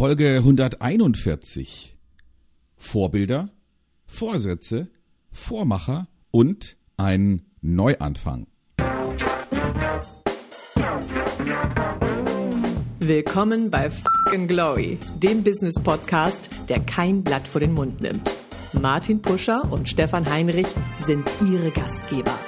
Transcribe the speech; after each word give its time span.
Folge 0.00 0.36
141. 0.38 1.94
Vorbilder, 2.78 3.50
Vorsätze, 4.06 4.88
Vormacher 5.30 6.08
und 6.30 6.78
ein 6.96 7.42
Neuanfang. 7.60 8.46
Willkommen 12.98 13.70
bei 13.70 13.90
Fucking 13.90 14.48
Glory, 14.48 14.96
dem 15.18 15.44
Business 15.44 15.78
Podcast, 15.78 16.48
der 16.70 16.80
kein 16.80 17.22
Blatt 17.22 17.46
vor 17.46 17.60
den 17.60 17.74
Mund 17.74 18.00
nimmt. 18.00 18.34
Martin 18.72 19.20
Puscher 19.20 19.70
und 19.70 19.86
Stefan 19.86 20.24
Heinrich 20.30 20.68
sind 20.96 21.30
ihre 21.46 21.70
Gastgeber. 21.72 22.38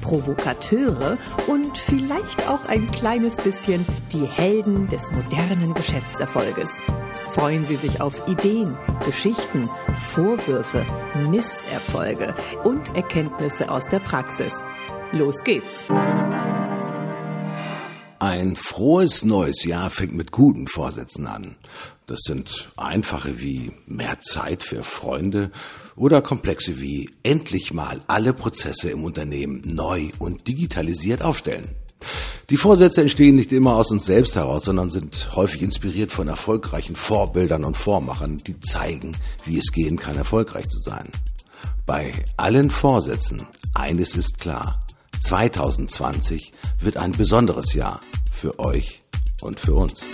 Provokateure 0.00 1.18
und 1.46 1.76
vielleicht 1.76 2.48
auch 2.48 2.64
ein 2.70 2.90
kleines 2.90 3.36
bisschen 3.36 3.84
die 4.14 4.24
Helden 4.24 4.88
des 4.88 5.12
modernen 5.12 5.74
Geschäftserfolges. 5.74 6.82
Freuen 7.34 7.64
Sie 7.64 7.76
sich 7.76 8.02
auf 8.02 8.28
Ideen, 8.28 8.76
Geschichten, 9.06 9.66
Vorwürfe, 10.12 10.84
Misserfolge 11.30 12.34
und 12.62 12.94
Erkenntnisse 12.94 13.70
aus 13.70 13.88
der 13.88 14.00
Praxis. 14.00 14.52
Los 15.12 15.42
geht's! 15.42 15.86
Ein 18.18 18.54
frohes 18.54 19.24
neues 19.24 19.64
Jahr 19.64 19.88
fängt 19.88 20.12
mit 20.12 20.30
guten 20.30 20.66
Vorsätzen 20.66 21.26
an. 21.26 21.56
Das 22.06 22.20
sind 22.20 22.70
einfache 22.76 23.40
wie 23.40 23.72
mehr 23.86 24.20
Zeit 24.20 24.62
für 24.62 24.84
Freunde 24.84 25.50
oder 25.96 26.20
komplexe 26.20 26.82
wie 26.82 27.10
endlich 27.22 27.72
mal 27.72 28.02
alle 28.08 28.34
Prozesse 28.34 28.90
im 28.90 29.04
Unternehmen 29.04 29.62
neu 29.64 30.10
und 30.18 30.46
digitalisiert 30.48 31.22
aufstellen. 31.22 31.70
Die 32.50 32.56
Vorsätze 32.56 33.02
entstehen 33.02 33.36
nicht 33.36 33.52
immer 33.52 33.76
aus 33.76 33.90
uns 33.90 34.04
selbst 34.04 34.36
heraus, 34.36 34.64
sondern 34.64 34.90
sind 34.90 35.34
häufig 35.34 35.62
inspiriert 35.62 36.12
von 36.12 36.28
erfolgreichen 36.28 36.96
Vorbildern 36.96 37.64
und 37.64 37.76
Vormachern, 37.76 38.38
die 38.38 38.58
zeigen, 38.60 39.16
wie 39.44 39.58
es 39.58 39.72
gehen 39.72 39.96
kann, 39.96 40.16
erfolgreich 40.16 40.68
zu 40.68 40.78
sein. 40.78 41.08
Bei 41.86 42.12
allen 42.36 42.70
Vorsätzen, 42.70 43.46
eines 43.74 44.16
ist 44.16 44.38
klar, 44.38 44.84
2020 45.20 46.52
wird 46.80 46.96
ein 46.96 47.12
besonderes 47.12 47.74
Jahr 47.74 48.00
für 48.32 48.58
euch 48.58 49.02
und 49.40 49.60
für 49.60 49.74
uns. 49.74 50.08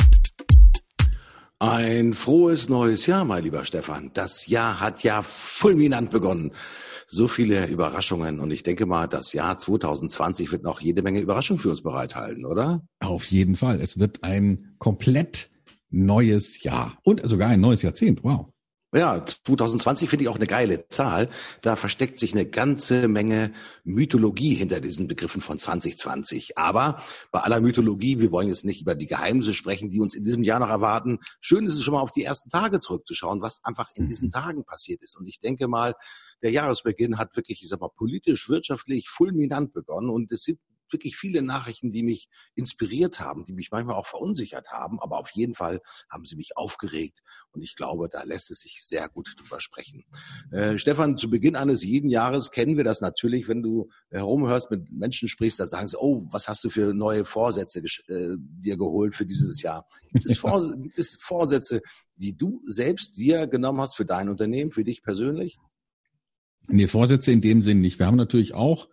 Ein 1.61 2.15
frohes 2.15 2.69
neues 2.69 3.07
Jahr, 3.07 3.25
mein 3.25 3.43
lieber 3.43 3.65
Stefan. 3.65 4.13
Das 4.15 4.47
Jahr 4.47 4.79
hat 4.79 5.03
ja 5.03 5.23
fulminant 5.23 6.11
begonnen. 6.11 6.53
So 7.11 7.27
viele 7.27 7.67
Überraschungen 7.69 8.39
und 8.39 8.51
ich 8.51 8.63
denke 8.63 8.85
mal, 8.85 9.07
das 9.07 9.33
Jahr 9.33 9.57
2020 9.57 10.53
wird 10.53 10.63
noch 10.63 10.81
jede 10.81 11.01
Menge 11.01 11.21
Überraschungen 11.21 11.59
für 11.59 11.71
uns 11.71 11.83
bereithalten, 11.83 12.45
oder? 12.45 12.83
Auf 13.01 13.25
jeden 13.31 13.57
Fall. 13.57 13.81
Es 13.81 13.99
wird 13.99 14.25
ein 14.25 14.75
komplett 14.79 15.51
neues 15.89 16.63
Jahr 16.63 16.99
und 17.05 17.27
sogar 17.27 17.49
ein 17.49 17.63
neues 17.63 17.81
Jahrzehnt. 17.81 18.23
Wow. 18.23 18.53
Ja, 18.95 19.23
2020 19.25 20.09
finde 20.09 20.25
ich 20.25 20.29
auch 20.29 20.37
eine 20.37 20.47
geile 20.47 20.89
Zahl. 20.89 21.31
Da 21.63 21.77
versteckt 21.77 22.19
sich 22.19 22.33
eine 22.33 22.47
ganze 22.47 23.09
Menge 23.09 23.53
Mythologie 23.85 24.55
hinter 24.55 24.81
diesen 24.81 25.09
Begriffen 25.09 25.43
von 25.43 25.59
2020. 25.59 26.57
Aber 26.57 27.03
bei 27.31 27.41
aller 27.41 27.61
Mythologie, 27.61 28.19
wir 28.19 28.33
wollen 28.33 28.49
jetzt 28.49 28.65
nicht 28.65 28.83
über 28.83 28.95
die 28.95 29.07
Geheimnisse 29.07 29.53
sprechen, 29.53 29.91
die 29.91 30.01
uns 30.01 30.15
in 30.15 30.25
diesem 30.25 30.43
Jahr 30.43 30.59
noch 30.59 30.71
erwarten. 30.71 31.19
Schön 31.41 31.67
ist 31.67 31.75
es 31.75 31.83
schon 31.83 31.95
mal 31.95 32.01
auf 32.01 32.13
die 32.13 32.25
ersten 32.25 32.49
Tage 32.49 32.81
zurückzuschauen, 32.81 33.43
was 33.43 33.61
einfach 33.63 33.91
in 33.95 34.09
diesen 34.09 34.29
mhm. 34.29 34.33
Tagen 34.33 34.65
passiert 34.65 35.03
ist. 35.03 35.19
Und 35.19 35.27
ich 35.27 35.39
denke 35.39 35.69
mal, 35.69 35.95
der 36.43 36.51
Jahresbeginn 36.51 37.19
hat 37.19 37.37
wirklich, 37.37 37.63
ich 37.63 37.69
sag 37.69 37.81
mal, 37.81 37.89
politisch, 37.89 38.49
wirtschaftlich 38.49 39.09
fulminant 39.09 39.73
begonnen. 39.73 40.11
Und 40.11 40.31
es 40.33 40.45
sind 40.45 40.59
wirklich 40.93 41.17
viele 41.17 41.43
Nachrichten, 41.43 41.93
die 41.93 42.03
mich 42.03 42.29
inspiriert 42.55 43.21
haben, 43.21 43.45
die 43.45 43.53
mich 43.53 43.71
manchmal 43.71 43.97
auch 43.97 44.07
verunsichert 44.07 44.69
haben, 44.71 45.01
aber 45.01 45.19
auf 45.19 45.31
jeden 45.31 45.55
Fall 45.55 45.81
haben 46.11 46.25
sie 46.25 46.37
mich 46.37 46.57
aufgeregt 46.57 47.23
und 47.53 47.63
ich 47.63 47.77
glaube, 47.77 48.09
da 48.09 48.23
lässt 48.23 48.51
es 48.51 48.61
sich 48.61 48.85
sehr 48.85 49.09
gut 49.09 49.35
drüber 49.39 49.61
sprechen. 49.61 50.05
Äh, 50.51 50.79
Stefan, 50.79 51.17
zu 51.17 51.31
Beginn 51.31 51.57
eines 51.57 51.85
jeden 51.85 52.11
Jahres 52.11 52.51
kennen 52.51 52.77
wir 52.77 52.85
das 52.85 53.01
natürlich, 53.01 53.49
wenn 53.49 53.63
du 53.63 53.91
herumhörst, 54.11 54.71
mit 54.71 54.91
Menschen 54.91 55.29
sprichst, 55.29 55.61
da 55.61 55.67
sagen 55.67 55.87
sie, 55.87 55.99
oh, 55.99 56.27
was 56.31 56.49
hast 56.49 56.65
du 56.65 56.71
für 56.71 56.95
neue 56.95 57.25
Vorsätze 57.25 57.81
äh, 57.81 58.37
dir 58.39 58.77
geholt 58.77 59.15
für 59.15 59.27
dieses 59.27 59.63
Jahr? 59.63 59.87
Gibt 60.13 60.27
es, 60.27 60.39
Vors 60.39 60.73
gibt 60.81 60.99
es 60.99 61.17
Vorsätze, 61.21 61.81
die 62.17 62.37
du 62.37 62.63
selbst 62.65 63.17
dir 63.17 63.47
genommen 63.47 63.81
hast 63.81 63.97
für 63.97 64.07
dein 64.07 64.29
Unternehmen, 64.29 64.71
für 64.71 64.85
dich 64.85 65.03
persönlich? 65.03 65.59
Nee, 66.69 66.87
Vorsätze 66.87 67.33
in 67.33 67.41
dem 67.41 67.63
Sinn 67.63 67.81
nicht. 67.81 67.99
Wir 67.99 68.07
haben 68.07 68.17
natürlich 68.17 68.55
auch 68.55 68.89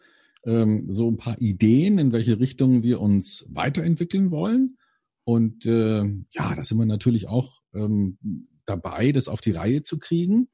ähm, 0.45 0.85
so 0.91 1.09
ein 1.09 1.17
paar 1.17 1.39
Ideen, 1.41 1.97
in 1.97 2.11
welche 2.13 2.39
Richtung 2.39 2.83
wir 2.83 3.01
uns 3.01 3.45
weiterentwickeln 3.49 4.31
wollen. 4.31 4.77
Und 5.25 5.65
äh, 5.65 6.03
ja, 6.31 6.55
da 6.55 6.63
sind 6.63 6.77
wir 6.77 6.85
natürlich 6.85 7.27
auch 7.27 7.61
ähm, 7.73 8.17
dabei, 8.65 9.11
das 9.11 9.27
auf 9.27 9.41
die 9.41 9.51
Reihe 9.51 9.81
zu 9.81 9.97
kriegen. 9.97 10.47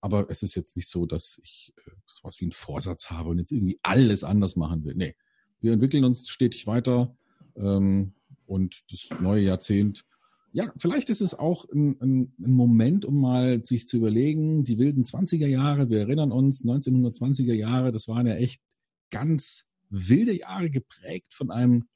Aber 0.00 0.30
es 0.30 0.42
ist 0.42 0.54
jetzt 0.54 0.76
nicht 0.76 0.88
so, 0.88 1.06
dass 1.06 1.40
ich 1.42 1.72
äh, 1.78 1.90
sowas 2.06 2.40
wie 2.40 2.44
einen 2.44 2.52
Vorsatz 2.52 3.10
habe 3.10 3.30
und 3.30 3.38
jetzt 3.38 3.52
irgendwie 3.52 3.78
alles 3.82 4.24
anders 4.24 4.56
machen 4.56 4.84
will. 4.84 4.94
Nee, 4.94 5.16
wir 5.60 5.72
entwickeln 5.72 6.04
uns 6.04 6.28
stetig 6.28 6.66
weiter 6.66 7.16
ähm, 7.56 8.12
und 8.46 8.84
das 8.90 9.08
neue 9.20 9.42
Jahrzehnt. 9.42 10.04
Ja, 10.56 10.72
vielleicht 10.76 11.10
ist 11.10 11.20
es 11.20 11.34
auch 11.34 11.68
ein, 11.70 12.00
ein, 12.00 12.32
ein 12.38 12.52
Moment, 12.52 13.04
um 13.04 13.20
mal 13.20 13.64
sich 13.64 13.88
zu 13.88 13.96
überlegen, 13.96 14.62
die 14.62 14.78
wilden 14.78 15.02
20er 15.02 15.48
Jahre, 15.48 15.90
wir 15.90 15.98
erinnern 15.98 16.30
uns, 16.30 16.64
1920er 16.64 17.54
Jahre, 17.54 17.90
das 17.90 18.06
waren 18.06 18.28
ja 18.28 18.36
echt 18.36 18.62
ganz 19.10 19.64
wilde 19.90 20.32
Jahre 20.32 20.70
geprägt 20.70 21.34
von 21.34 21.50
einem, 21.50 21.88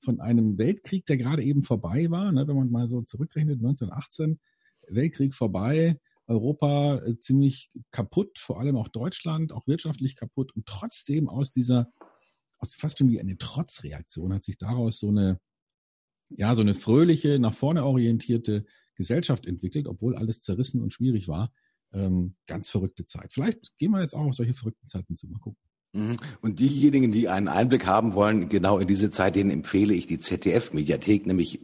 von 0.00 0.20
einem 0.20 0.58
Weltkrieg, 0.58 1.06
der 1.06 1.16
gerade 1.16 1.44
eben 1.44 1.62
vorbei 1.62 2.10
war. 2.10 2.32
Ne, 2.32 2.48
wenn 2.48 2.56
man 2.56 2.72
mal 2.72 2.88
so 2.88 3.02
zurückrechnet, 3.02 3.60
1918, 3.60 4.40
Weltkrieg 4.88 5.32
vorbei, 5.32 5.96
Europa 6.26 6.96
äh, 7.04 7.16
ziemlich 7.20 7.70
kaputt, 7.92 8.36
vor 8.36 8.58
allem 8.58 8.74
auch 8.74 8.88
Deutschland, 8.88 9.52
auch 9.52 9.68
wirtschaftlich 9.68 10.16
kaputt. 10.16 10.50
Und 10.56 10.66
trotzdem 10.66 11.28
aus 11.28 11.52
dieser, 11.52 11.92
aus 12.58 12.74
fast 12.74 12.98
schon 12.98 13.10
wie 13.10 13.20
eine 13.20 13.38
Trotzreaktion 13.38 14.34
hat 14.34 14.42
sich 14.42 14.58
daraus 14.58 14.98
so 14.98 15.06
eine, 15.06 15.38
ja, 16.36 16.54
so 16.54 16.60
eine 16.60 16.74
fröhliche, 16.74 17.38
nach 17.38 17.54
vorne 17.54 17.84
orientierte 17.84 18.64
Gesellschaft 18.94 19.46
entwickelt, 19.46 19.86
obwohl 19.86 20.16
alles 20.16 20.40
zerrissen 20.40 20.80
und 20.82 20.92
schwierig 20.92 21.28
war. 21.28 21.52
Ähm, 21.92 22.36
ganz 22.46 22.70
verrückte 22.70 23.04
Zeit. 23.04 23.32
Vielleicht 23.32 23.76
gehen 23.76 23.90
wir 23.90 24.00
jetzt 24.00 24.14
auch 24.14 24.24
auf 24.24 24.34
solche 24.34 24.54
verrückten 24.54 24.86
Zeiten 24.86 25.14
zu. 25.14 25.28
Mal 25.28 25.38
gucken. 25.38 25.58
Mhm. 25.92 26.16
Und 26.40 26.58
diejenigen, 26.58 27.10
die 27.10 27.28
einen 27.28 27.48
Einblick 27.48 27.86
haben 27.86 28.14
wollen, 28.14 28.48
genau 28.48 28.78
in 28.78 28.88
diese 28.88 29.10
Zeit, 29.10 29.36
denen 29.36 29.50
empfehle 29.50 29.94
ich 29.94 30.06
die 30.06 30.18
ZDF-Mediathek, 30.18 31.26
nämlich 31.26 31.60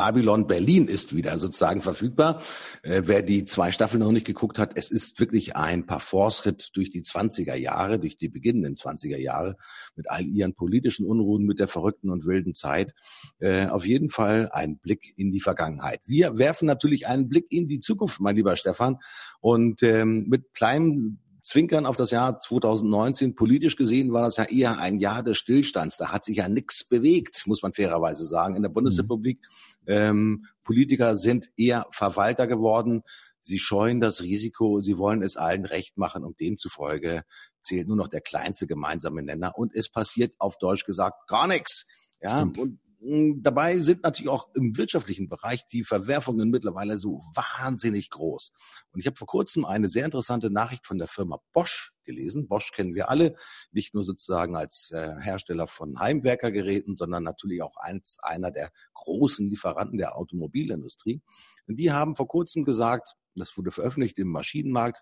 Babylon 0.00 0.46
Berlin 0.46 0.88
ist 0.88 1.14
wieder 1.14 1.36
sozusagen 1.36 1.82
verfügbar. 1.82 2.40
Äh, 2.82 3.02
wer 3.04 3.20
die 3.20 3.44
zwei 3.44 3.70
Staffeln 3.70 4.02
noch 4.02 4.12
nicht 4.12 4.26
geguckt 4.26 4.58
hat, 4.58 4.72
es 4.74 4.90
ist 4.90 5.20
wirklich 5.20 5.56
ein 5.56 5.84
Parforce-Ritt 5.84 6.70
durch 6.72 6.88
die 6.88 7.02
20er 7.02 7.54
Jahre, 7.54 7.98
durch 7.98 8.16
die 8.16 8.30
beginnenden 8.30 8.76
20er 8.76 9.18
Jahre, 9.18 9.58
mit 9.96 10.08
all 10.10 10.24
ihren 10.24 10.54
politischen 10.54 11.04
Unruhen, 11.04 11.44
mit 11.44 11.58
der 11.58 11.68
verrückten 11.68 12.08
und 12.08 12.24
wilden 12.24 12.54
Zeit. 12.54 12.94
Äh, 13.40 13.66
auf 13.66 13.84
jeden 13.84 14.08
Fall 14.08 14.48
ein 14.52 14.78
Blick 14.78 15.12
in 15.18 15.32
die 15.32 15.40
Vergangenheit. 15.42 16.00
Wir 16.06 16.38
werfen 16.38 16.64
natürlich 16.64 17.06
einen 17.06 17.28
Blick 17.28 17.48
in 17.50 17.68
die 17.68 17.80
Zukunft, 17.80 18.20
mein 18.20 18.36
lieber 18.36 18.56
Stefan. 18.56 18.96
Und 19.40 19.82
ähm, 19.82 20.28
mit 20.30 20.54
kleinem 20.54 21.18
Zwinkern 21.50 21.84
auf 21.84 21.96
das 21.96 22.12
Jahr 22.12 22.38
2019. 22.38 23.34
Politisch 23.34 23.74
gesehen 23.74 24.12
war 24.12 24.22
das 24.22 24.36
ja 24.36 24.44
eher 24.44 24.78
ein 24.78 24.98
Jahr 24.98 25.24
des 25.24 25.36
Stillstands. 25.36 25.96
Da 25.96 26.12
hat 26.12 26.24
sich 26.24 26.36
ja 26.36 26.48
nichts 26.48 26.88
bewegt, 26.88 27.42
muss 27.46 27.62
man 27.62 27.72
fairerweise 27.72 28.24
sagen, 28.24 28.54
in 28.54 28.62
der 28.62 28.68
Bundesrepublik. 28.68 29.40
Mhm. 29.82 29.86
Ähm, 29.88 30.46
Politiker 30.62 31.16
sind 31.16 31.50
eher 31.56 31.88
Verwalter 31.90 32.46
geworden. 32.46 33.02
Sie 33.40 33.58
scheuen 33.58 34.00
das 34.00 34.22
Risiko, 34.22 34.80
sie 34.80 34.96
wollen 34.96 35.22
es 35.22 35.36
allen 35.36 35.64
recht 35.64 35.98
machen 35.98 36.24
und 36.24 36.38
demzufolge 36.38 37.24
zählt 37.62 37.88
nur 37.88 37.96
noch 37.96 38.08
der 38.08 38.20
kleinste 38.20 38.68
gemeinsame 38.68 39.20
Nenner 39.20 39.58
und 39.58 39.74
es 39.74 39.88
passiert 39.88 40.34
auf 40.38 40.56
Deutsch 40.56 40.84
gesagt 40.84 41.26
gar 41.26 41.48
nichts. 41.48 41.86
Ja, 42.22 42.38
Stimmt. 42.38 42.58
und 42.58 42.80
dabei 43.02 43.78
sind 43.78 44.02
natürlich 44.02 44.28
auch 44.28 44.48
im 44.54 44.76
wirtschaftlichen 44.76 45.28
Bereich 45.28 45.66
die 45.68 45.84
Verwerfungen 45.84 46.50
mittlerweile 46.50 46.98
so 46.98 47.22
wahnsinnig 47.34 48.10
groß. 48.10 48.52
Und 48.92 49.00
ich 49.00 49.06
habe 49.06 49.16
vor 49.16 49.26
kurzem 49.26 49.64
eine 49.64 49.88
sehr 49.88 50.04
interessante 50.04 50.50
Nachricht 50.50 50.86
von 50.86 50.98
der 50.98 51.08
Firma 51.08 51.40
Bosch 51.52 51.92
gelesen. 52.04 52.46
Bosch 52.46 52.72
kennen 52.72 52.94
wir 52.94 53.08
alle, 53.08 53.36
nicht 53.72 53.94
nur 53.94 54.04
sozusagen 54.04 54.54
als 54.54 54.90
äh, 54.90 55.14
Hersteller 55.20 55.66
von 55.66 55.98
Heimwerkergeräten, 55.98 56.96
sondern 56.96 57.24
natürlich 57.24 57.62
auch 57.62 57.76
eins, 57.76 58.18
einer 58.20 58.50
der 58.50 58.70
großen 58.92 59.46
Lieferanten 59.46 59.96
der 59.96 60.16
Automobilindustrie. 60.16 61.22
Und 61.66 61.76
die 61.76 61.92
haben 61.92 62.16
vor 62.16 62.28
kurzem 62.28 62.64
gesagt, 62.64 63.14
das 63.34 63.56
wurde 63.56 63.70
veröffentlicht 63.70 64.18
im 64.18 64.28
Maschinenmarkt, 64.28 65.00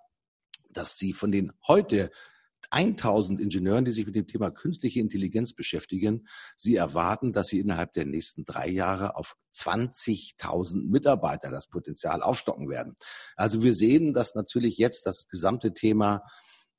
dass 0.70 0.98
sie 0.98 1.14
von 1.14 1.32
den 1.32 1.52
heute 1.66 2.10
1000 2.70 3.40
Ingenieuren, 3.40 3.84
die 3.84 3.92
sich 3.92 4.06
mit 4.06 4.14
dem 4.14 4.26
Thema 4.26 4.50
künstliche 4.50 5.00
Intelligenz 5.00 5.52
beschäftigen. 5.54 6.26
Sie 6.56 6.76
erwarten, 6.76 7.32
dass 7.32 7.48
sie 7.48 7.60
innerhalb 7.60 7.92
der 7.92 8.04
nächsten 8.04 8.44
drei 8.44 8.68
Jahre 8.68 9.16
auf 9.16 9.36
20.000 9.54 10.88
Mitarbeiter 10.88 11.50
das 11.50 11.68
Potenzial 11.68 12.22
aufstocken 12.22 12.68
werden. 12.68 12.96
Also 13.36 13.62
wir 13.62 13.74
sehen, 13.74 14.12
dass 14.12 14.34
natürlich 14.34 14.76
jetzt 14.78 15.06
das 15.06 15.28
gesamte 15.28 15.72
Thema 15.72 16.22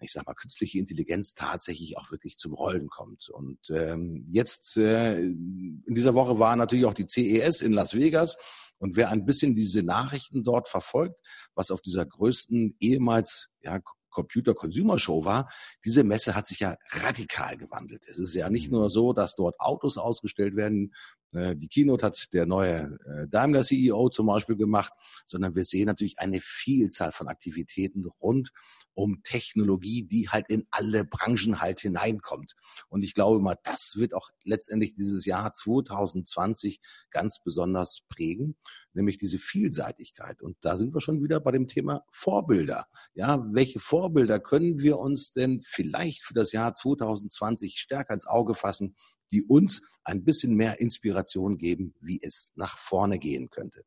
ich 0.01 0.13
sag 0.13 0.25
mal, 0.25 0.33
künstliche 0.33 0.79
Intelligenz 0.79 1.33
tatsächlich 1.33 1.97
auch 1.97 2.09
wirklich 2.11 2.37
zum 2.37 2.53
Rollen 2.53 2.87
kommt. 2.87 3.29
Und 3.29 3.59
ähm, 3.69 4.25
jetzt 4.31 4.77
äh, 4.77 5.17
in 5.17 5.83
dieser 5.87 6.13
Woche 6.13 6.39
war 6.39 6.55
natürlich 6.55 6.85
auch 6.85 6.93
die 6.93 7.07
CES 7.07 7.61
in 7.61 7.73
Las 7.73 7.93
Vegas 7.93 8.37
Und 8.77 8.95
wer 8.95 9.09
ein 9.09 9.25
bisschen 9.25 9.55
diese 9.55 9.83
Nachrichten 9.83 10.43
dort 10.43 10.69
verfolgt, 10.69 11.19
was 11.53 11.69
auf 11.69 11.81
dieser 11.81 12.05
größten 12.05 12.77
ehemals 12.79 13.49
ja, 13.61 13.79
Computer 14.09 14.53
Consumer 14.53 14.99
Show 14.99 15.25
war, 15.25 15.49
diese 15.85 16.03
Messe 16.03 16.35
hat 16.35 16.47
sich 16.47 16.59
ja 16.59 16.75
radikal 16.89 17.57
gewandelt. 17.57 18.05
Es 18.07 18.19
ist 18.19 18.33
ja 18.33 18.49
nicht 18.49 18.71
mhm. 18.71 18.77
nur 18.77 18.89
so, 18.89 19.13
dass 19.13 19.35
dort 19.35 19.59
Autos 19.59 19.97
ausgestellt 19.97 20.55
werden, 20.55 20.93
die 21.31 21.67
Keynote 21.67 22.05
hat 22.05 22.33
der 22.33 22.45
neue 22.45 22.97
äh, 23.05 23.27
Daimler 23.27 23.63
CEO 23.63 24.09
zum 24.09 24.27
Beispiel 24.27 24.55
gemacht, 24.55 24.91
sondern 25.25 25.55
wir 25.55 25.63
sehen 25.63 25.85
natürlich 25.85 26.19
eine 26.19 26.39
Vielzahl 26.41 27.11
von 27.11 27.27
Aktivitäten 27.27 28.05
rund 28.19 28.51
um 28.95 29.21
Technologie, 29.23 30.03
die 30.03 30.27
halt 30.27 30.49
in 30.49 30.67
alle 30.71 31.05
Branchen 31.05 31.61
halt 31.61 31.79
hineinkommt. 31.79 32.55
Und 32.89 33.03
ich 33.03 33.13
glaube 33.13 33.39
mal, 33.39 33.57
das 33.63 33.93
wird 33.95 34.13
auch 34.13 34.29
letztendlich 34.43 34.95
dieses 34.95 35.25
Jahr 35.25 35.53
2020 35.53 36.81
ganz 37.09 37.41
besonders 37.41 38.01
prägen, 38.09 38.57
nämlich 38.93 39.17
diese 39.17 39.39
Vielseitigkeit. 39.39 40.41
Und 40.41 40.57
da 40.61 40.75
sind 40.75 40.93
wir 40.93 40.99
schon 40.99 41.23
wieder 41.23 41.39
bei 41.39 41.51
dem 41.51 41.67
Thema 41.67 42.03
Vorbilder. 42.11 42.87
Ja, 43.13 43.45
welche 43.53 43.79
Vorbilder 43.79 44.39
können 44.39 44.79
wir 44.81 44.97
uns 44.97 45.31
denn 45.31 45.61
vielleicht 45.61 46.23
für 46.23 46.33
das 46.33 46.51
Jahr 46.51 46.73
2020 46.73 47.79
stärker 47.79 48.13
ins 48.13 48.27
Auge 48.27 48.53
fassen, 48.53 48.95
die 49.31 49.43
uns 49.43 49.81
ein 50.03 50.23
bisschen 50.23 50.55
mehr 50.55 50.79
Inspiration 50.79 51.57
geben, 51.57 51.93
wie 52.01 52.19
es 52.21 52.51
nach 52.55 52.77
vorne 52.77 53.19
gehen 53.19 53.49
könnte. 53.49 53.83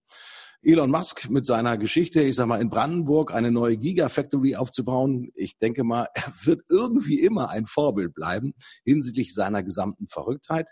Elon 0.65 0.91
Musk 0.91 1.29
mit 1.29 1.45
seiner 1.45 1.77
Geschichte, 1.77 2.23
ich 2.23 2.37
sag 2.37 2.47
mal, 2.47 2.61
in 2.61 2.71
Brandenburg 2.71 3.35
eine 3.35 3.51
neue 3.51 3.77
Gigafactory 3.77 4.55
aufzubauen. 4.55 5.33
Ich 5.35 5.59
denke 5.59 5.83
mal, 5.83 6.07
er 6.15 6.33
wird 6.45 6.63
irgendwie 6.69 7.21
immer 7.21 7.51
ein 7.51 7.67
Vorbild 7.67 8.15
bleiben 8.15 8.55
hinsichtlich 8.85 9.35
seiner 9.35 9.65
gesamten 9.65 10.07
Verrücktheit. 10.09 10.67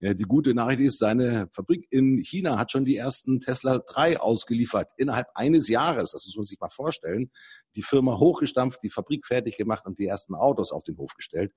Die 0.00 0.24
gute 0.24 0.52
Nachricht 0.52 0.80
ist, 0.80 0.98
seine 0.98 1.48
Fabrik 1.52 1.86
in 1.90 2.22
China 2.22 2.58
hat 2.58 2.70
schon 2.70 2.84
die 2.84 2.96
ersten 2.96 3.40
Tesla 3.40 3.78
3 3.78 4.20
ausgeliefert 4.20 4.90
innerhalb 4.98 5.28
eines 5.34 5.68
Jahres. 5.68 6.12
Das 6.12 6.26
muss 6.26 6.36
man 6.36 6.44
sich 6.44 6.60
mal 6.60 6.68
vorstellen. 6.68 7.30
Die 7.76 7.82
Firma 7.82 8.18
hochgestampft, 8.18 8.82
die 8.82 8.90
Fabrik 8.90 9.24
fertig 9.26 9.56
gemacht 9.56 9.86
und 9.86 9.98
die 9.98 10.06
ersten 10.06 10.34
Autos 10.34 10.70
auf 10.70 10.84
den 10.84 10.98
Hof 10.98 11.14
gestellt. 11.14 11.52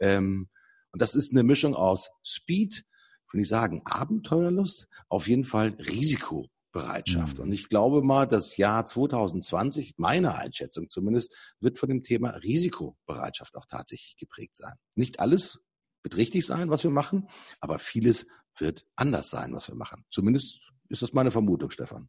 Ähm, 0.00 0.48
und 0.94 1.02
das 1.02 1.16
ist 1.16 1.32
eine 1.32 1.42
Mischung 1.42 1.74
aus 1.74 2.10
Speed, 2.24 2.84
würde 3.32 3.42
ich 3.42 3.48
sagen, 3.48 3.82
Abenteuerlust, 3.84 4.86
auf 5.08 5.26
jeden 5.26 5.44
Fall 5.44 5.70
Risikobereitschaft. 5.70 7.38
Mhm. 7.38 7.42
Und 7.42 7.52
ich 7.52 7.68
glaube 7.68 8.00
mal, 8.00 8.26
das 8.28 8.56
Jahr 8.58 8.86
2020, 8.86 9.94
meine 9.96 10.36
Einschätzung 10.36 10.88
zumindest, 10.88 11.34
wird 11.58 11.80
von 11.80 11.88
dem 11.88 12.04
Thema 12.04 12.30
Risikobereitschaft 12.30 13.56
auch 13.56 13.66
tatsächlich 13.66 14.14
geprägt 14.16 14.54
sein. 14.54 14.74
Nicht 14.94 15.18
alles 15.18 15.58
wird 16.04 16.16
richtig 16.16 16.46
sein, 16.46 16.70
was 16.70 16.84
wir 16.84 16.92
machen, 16.92 17.26
aber 17.58 17.80
vieles 17.80 18.28
wird 18.56 18.86
anders 18.94 19.30
sein, 19.30 19.52
was 19.52 19.66
wir 19.66 19.74
machen. 19.74 20.04
Zumindest 20.12 20.60
ist 20.90 21.02
das 21.02 21.12
meine 21.12 21.32
Vermutung, 21.32 21.70
Stefan. 21.70 22.08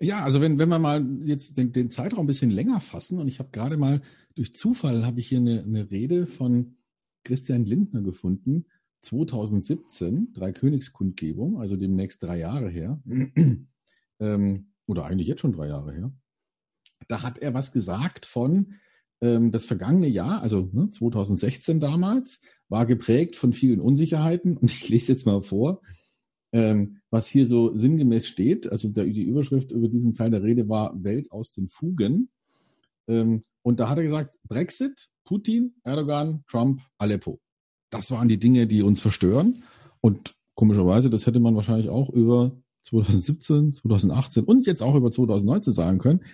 Ja, 0.00 0.24
also 0.24 0.40
wenn, 0.40 0.58
wenn 0.58 0.70
wir 0.70 0.78
mal 0.78 1.06
jetzt 1.24 1.58
den, 1.58 1.72
den 1.72 1.90
Zeitraum 1.90 2.24
ein 2.24 2.26
bisschen 2.26 2.50
länger 2.50 2.80
fassen 2.80 3.18
und 3.18 3.28
ich 3.28 3.38
habe 3.38 3.50
gerade 3.50 3.76
mal 3.76 4.00
durch 4.34 4.54
Zufall 4.54 5.04
habe 5.04 5.20
ich 5.20 5.28
hier 5.28 5.40
eine, 5.40 5.62
eine 5.62 5.90
Rede 5.90 6.26
von 6.26 6.77
Christian 7.28 7.66
Lindner 7.66 8.00
gefunden, 8.00 8.64
2017, 9.02 10.32
Dreikönigskundgebung, 10.32 11.60
also 11.60 11.76
demnächst 11.76 12.22
drei 12.22 12.38
Jahre 12.38 12.70
her, 12.70 13.02
ähm, 14.18 14.72
oder 14.86 15.04
eigentlich 15.04 15.28
jetzt 15.28 15.42
schon 15.42 15.52
drei 15.52 15.68
Jahre 15.68 15.92
her. 15.92 16.12
Da 17.06 17.22
hat 17.22 17.38
er 17.38 17.52
was 17.52 17.70
gesagt 17.72 18.24
von 18.24 18.76
ähm, 19.20 19.50
das 19.50 19.66
vergangene 19.66 20.08
Jahr, 20.08 20.40
also 20.40 20.70
ne, 20.72 20.88
2016 20.88 21.80
damals, 21.80 22.40
war 22.70 22.86
geprägt 22.86 23.36
von 23.36 23.52
vielen 23.52 23.80
Unsicherheiten. 23.80 24.56
Und 24.56 24.70
ich 24.72 24.88
lese 24.88 25.12
jetzt 25.12 25.26
mal 25.26 25.42
vor, 25.42 25.82
ähm, 26.52 27.02
was 27.10 27.26
hier 27.26 27.44
so 27.44 27.76
sinngemäß 27.76 28.26
steht. 28.26 28.72
Also 28.72 28.88
der, 28.88 29.04
die 29.04 29.24
Überschrift 29.24 29.70
über 29.70 29.88
diesen 29.88 30.14
Teil 30.14 30.30
der 30.30 30.42
Rede 30.42 30.66
war 30.70 31.04
Welt 31.04 31.30
aus 31.30 31.52
den 31.52 31.68
Fugen. 31.68 32.30
Ähm, 33.06 33.44
und 33.60 33.80
da 33.80 33.90
hat 33.90 33.98
er 33.98 34.04
gesagt, 34.04 34.38
Brexit, 34.44 35.10
Putin, 35.28 35.74
Erdogan, 35.84 36.42
Trump, 36.48 36.80
Aleppo. 36.96 37.38
Das 37.90 38.10
waren 38.10 38.28
die 38.28 38.38
Dinge, 38.38 38.66
die 38.66 38.80
uns 38.80 39.02
verstören. 39.02 39.62
Und 40.00 40.34
komischerweise, 40.54 41.10
das 41.10 41.26
hätte 41.26 41.38
man 41.38 41.54
wahrscheinlich 41.54 41.90
auch 41.90 42.08
über 42.08 42.56
2017, 42.80 43.74
2018 43.74 44.44
und 44.44 44.66
jetzt 44.66 44.82
auch 44.82 44.94
über 44.94 45.10
2019 45.10 45.74
sagen 45.74 45.98
können. 45.98 46.24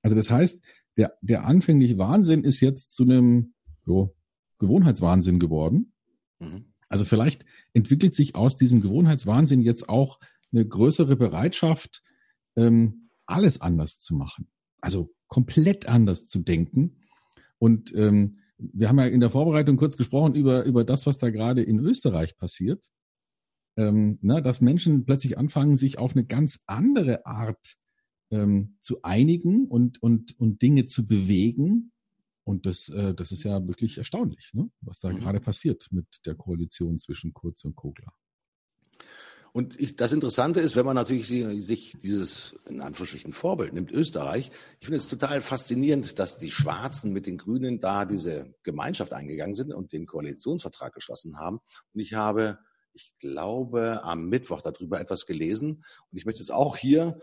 Also 0.00 0.16
das 0.16 0.30
heißt, 0.30 0.64
der, 0.96 1.18
der 1.20 1.44
anfängliche 1.44 1.98
Wahnsinn 1.98 2.42
ist 2.42 2.60
jetzt 2.60 2.96
zu 2.96 3.02
einem 3.02 3.52
jo, 3.84 4.16
Gewohnheitswahnsinn 4.58 5.38
geworden. 5.40 5.92
Mhm. 6.38 6.72
Also 6.88 7.04
vielleicht 7.04 7.44
entwickelt 7.74 8.14
sich 8.14 8.34
aus 8.34 8.56
diesem 8.56 8.80
Gewohnheitswahnsinn 8.80 9.60
jetzt 9.60 9.90
auch 9.90 10.20
eine 10.52 10.66
größere 10.66 11.16
Bereitschaft, 11.16 12.02
ähm, 12.56 13.10
alles 13.26 13.60
anders 13.60 13.98
zu 13.98 14.14
machen. 14.14 14.48
Also 14.80 15.10
komplett 15.26 15.86
anders 15.86 16.26
zu 16.26 16.38
denken 16.38 16.98
und 17.58 17.94
ähm, 17.94 18.38
wir 18.58 18.88
haben 18.88 18.98
ja 18.98 19.06
in 19.06 19.20
der 19.20 19.30
Vorbereitung 19.30 19.76
kurz 19.76 19.96
gesprochen 19.96 20.34
über, 20.34 20.64
über 20.64 20.84
das, 20.84 21.06
was 21.06 21.18
da 21.18 21.30
gerade 21.30 21.62
in 21.62 21.78
Österreich 21.78 22.36
passiert. 22.36 22.84
Ähm, 23.76 24.18
ne, 24.22 24.42
dass 24.42 24.60
Menschen 24.60 25.04
plötzlich 25.04 25.38
anfangen, 25.38 25.76
sich 25.76 25.98
auf 25.98 26.12
eine 26.12 26.24
ganz 26.24 26.60
andere 26.66 27.24
Art 27.26 27.76
ähm, 28.32 28.76
zu 28.80 29.02
einigen 29.02 29.66
und, 29.68 30.02
und, 30.02 30.38
und 30.40 30.62
Dinge 30.62 30.86
zu 30.86 31.06
bewegen. 31.06 31.92
Und 32.42 32.66
das, 32.66 32.88
äh, 32.88 33.14
das 33.14 33.30
ist 33.30 33.44
ja 33.44 33.66
wirklich 33.68 33.98
erstaunlich, 33.98 34.50
ne? 34.52 34.68
was 34.80 34.98
da 34.98 35.12
mhm. 35.12 35.18
gerade 35.18 35.40
passiert 35.40 35.86
mit 35.92 36.06
der 36.26 36.34
Koalition 36.34 36.98
zwischen 36.98 37.32
Kurz 37.32 37.64
und 37.64 37.76
Kogler. 37.76 38.12
Und 39.58 39.80
ich, 39.80 39.96
das 39.96 40.12
Interessante 40.12 40.60
ist, 40.60 40.76
wenn 40.76 40.86
man 40.86 40.94
natürlich 40.94 41.26
sich 41.26 41.96
dieses, 42.00 42.54
in 42.68 42.80
Anführungsstrichen, 42.80 43.32
Vorbild 43.32 43.72
nimmt, 43.72 43.90
Österreich, 43.90 44.52
ich 44.78 44.86
finde 44.86 44.98
es 44.98 45.08
total 45.08 45.40
faszinierend, 45.40 46.20
dass 46.20 46.38
die 46.38 46.52
Schwarzen 46.52 47.12
mit 47.12 47.26
den 47.26 47.38
Grünen 47.38 47.80
da 47.80 48.04
diese 48.04 48.54
Gemeinschaft 48.62 49.12
eingegangen 49.12 49.56
sind 49.56 49.74
und 49.74 49.92
den 49.92 50.06
Koalitionsvertrag 50.06 50.94
geschlossen 50.94 51.40
haben. 51.40 51.58
Und 51.92 52.00
ich 52.00 52.14
habe, 52.14 52.60
ich 52.92 53.18
glaube, 53.18 54.04
am 54.04 54.28
Mittwoch 54.28 54.60
darüber 54.60 55.00
etwas 55.00 55.26
gelesen. 55.26 55.82
Und 56.12 56.18
ich 56.18 56.24
möchte 56.24 56.40
es 56.40 56.52
auch 56.52 56.76
hier 56.76 57.18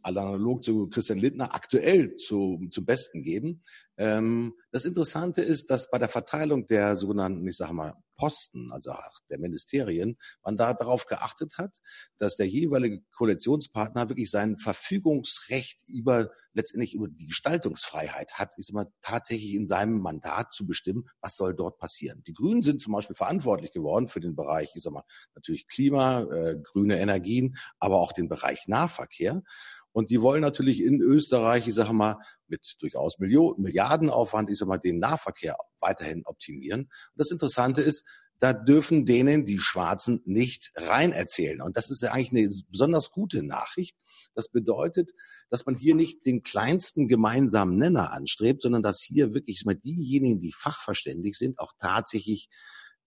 analog 0.00 0.64
zu 0.64 0.88
Christian 0.88 1.18
Lindner 1.18 1.54
aktuell 1.54 2.16
zu, 2.16 2.66
zum 2.70 2.86
Besten 2.86 3.22
geben. 3.22 3.60
Ähm, 3.96 4.54
das 4.72 4.84
Interessante 4.84 5.42
ist, 5.42 5.70
dass 5.70 5.90
bei 5.90 5.98
der 5.98 6.08
Verteilung 6.08 6.66
der 6.66 6.96
sogenannten, 6.96 7.46
ich 7.46 7.56
sage 7.56 7.72
mal, 7.72 7.94
Posten, 8.16 8.70
also 8.72 8.94
der 9.30 9.38
Ministerien, 9.38 10.16
man 10.44 10.56
da 10.56 10.72
darauf 10.72 11.06
geachtet 11.06 11.58
hat, 11.58 11.78
dass 12.18 12.36
der 12.36 12.46
jeweilige 12.46 13.02
Koalitionspartner 13.12 14.08
wirklich 14.08 14.30
sein 14.30 14.56
Verfügungsrecht 14.56 15.80
über 15.88 16.30
letztendlich 16.52 16.94
über 16.94 17.08
die 17.08 17.26
Gestaltungsfreiheit 17.26 18.34
hat, 18.34 18.56
ist 18.56 18.70
immer 18.70 18.86
tatsächlich 19.02 19.54
in 19.54 19.66
seinem 19.66 20.00
Mandat 20.00 20.54
zu 20.54 20.66
bestimmen, 20.66 21.08
was 21.20 21.36
soll 21.36 21.54
dort 21.54 21.78
passieren. 21.78 22.22
Die 22.26 22.32
Grünen 22.32 22.62
sind 22.62 22.80
zum 22.80 22.92
Beispiel 22.92 23.16
verantwortlich 23.16 23.72
geworden 23.72 24.06
für 24.06 24.20
den 24.20 24.36
Bereich, 24.36 24.70
ich 24.74 24.82
sag 24.82 24.92
mal, 24.92 25.04
natürlich 25.34 25.66
Klima, 25.66 26.22
äh, 26.22 26.56
grüne 26.62 27.00
Energien, 27.00 27.56
aber 27.80 27.96
auch 27.96 28.12
den 28.12 28.28
Bereich 28.28 28.68
Nahverkehr. 28.68 29.42
Und 29.90 30.10
die 30.10 30.22
wollen 30.22 30.42
natürlich 30.42 30.82
in 30.82 31.00
Österreich, 31.00 31.68
ich 31.68 31.74
sage 31.74 31.92
mal, 31.92 32.18
mit 32.48 32.76
durchaus 32.80 33.18
Millionen, 33.18 33.62
Milliardenaufwand, 33.62 34.50
ich 34.50 34.58
sage 34.58 34.68
mal, 34.68 34.78
den 34.78 34.98
Nahverkehr 34.98 35.56
weiterhin 35.80 36.24
optimieren. 36.24 36.82
Und 36.82 36.90
das 37.16 37.30
Interessante 37.30 37.82
ist, 37.82 38.04
da 38.40 38.52
dürfen 38.52 39.06
denen 39.06 39.46
die 39.46 39.58
Schwarzen 39.58 40.20
nicht 40.24 40.72
rein 40.74 41.12
erzählen. 41.12 41.62
Und 41.62 41.76
das 41.76 41.90
ist 41.90 42.02
ja 42.02 42.12
eigentlich 42.12 42.30
eine 42.30 42.48
besonders 42.68 43.10
gute 43.10 43.42
Nachricht. 43.42 43.96
Das 44.34 44.50
bedeutet, 44.50 45.12
dass 45.50 45.66
man 45.66 45.76
hier 45.76 45.94
nicht 45.94 46.26
den 46.26 46.42
kleinsten 46.42 47.08
gemeinsamen 47.08 47.78
Nenner 47.78 48.12
anstrebt, 48.12 48.62
sondern 48.62 48.82
dass 48.82 49.00
hier 49.00 49.34
wirklich 49.34 49.64
mal 49.64 49.76
diejenigen, 49.76 50.40
die 50.40 50.52
fachverständig 50.52 51.36
sind, 51.36 51.58
auch 51.58 51.72
tatsächlich 51.78 52.48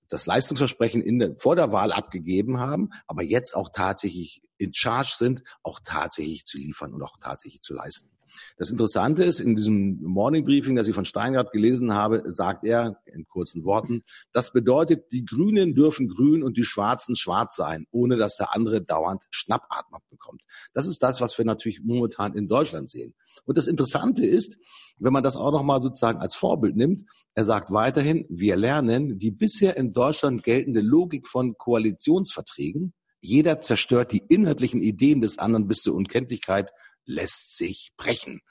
das 0.10 0.25
Leistungsversprechen 0.25 1.01
in 1.01 1.20
der, 1.20 1.36
vor 1.38 1.56
der 1.56 1.72
Wahl 1.72 1.91
abgegeben 1.91 2.60
haben, 2.60 2.89
aber 3.08 3.24
jetzt 3.24 3.56
auch 3.56 3.70
tatsächlich 3.74 4.41
in 4.58 4.74
Charge 4.74 5.13
sind, 5.17 5.44
auch 5.63 5.79
tatsächlich 5.84 6.46
zu 6.46 6.58
liefern 6.58 6.94
und 6.94 7.03
auch 7.03 7.17
tatsächlich 7.20 7.62
zu 7.62 7.74
leisten. 7.74 8.10
Das 8.57 8.72
Interessante 8.72 9.24
ist, 9.24 9.39
in 9.39 9.55
diesem 9.55 10.01
Morning 10.01 10.46
Briefing, 10.46 10.75
das 10.75 10.88
ich 10.88 10.96
von 10.96 11.05
Steingart 11.05 11.51
gelesen 11.51 11.93
habe, 11.93 12.24
sagt 12.27 12.65
er 12.65 13.01
in 13.05 13.25
kurzen 13.27 13.63
Worten, 13.63 14.03
das 14.31 14.51
bedeutet, 14.51 15.12
die 15.12 15.25
Grünen 15.25 15.75
dürfen 15.75 16.07
grün 16.07 16.43
und 16.43 16.57
die 16.57 16.63
Schwarzen 16.63 17.15
schwarz 17.15 17.55
sein, 17.55 17.86
ohne 17.91 18.17
dass 18.17 18.38
der 18.38 18.55
andere 18.55 18.81
dauernd 18.81 19.24
Schnappatmung 19.29 20.01
bekommt. 20.10 20.43
Das 20.74 20.88
ist 20.88 21.03
das, 21.03 21.22
was 21.22 21.38
wir 21.38 21.46
natürlich 21.46 21.81
momentan 21.84 22.34
in 22.34 22.48
Deutschland 22.48 22.89
sehen. 22.89 23.13
Und 23.46 23.57
das 23.57 23.67
Interessante 23.67 24.25
ist, 24.25 24.57
wenn 24.98 25.13
man 25.13 25.24
das 25.24 25.36
auch 25.36 25.51
nochmal 25.51 25.81
sozusagen 25.81 26.19
als 26.19 26.36
Vorbild 26.36 26.75
nimmt, 26.75 27.03
er 27.34 27.43
sagt 27.43 27.72
weiterhin, 27.72 28.25
wir 28.29 28.55
lernen 28.55 29.19
die 29.19 29.31
bisher 29.31 29.77
in 29.77 29.93
Deutschland 29.93 30.43
geltende 30.43 30.81
Logik 30.81 31.27
von 31.27 31.55
Koalitionsverträgen. 31.57 32.93
Jeder 33.22 33.62
zerstört 33.62 34.12
die 34.12 34.24
inhaltlichen 34.29 34.81
Ideen 34.81 35.22
des 35.22 35.38
anderen 35.38 35.67
bis 35.67 35.79
zur 35.79 35.96
Unkenntlichkeit 35.96 36.72
lässt 37.08 37.58
sich 37.58 37.92
brechen. 37.98 38.42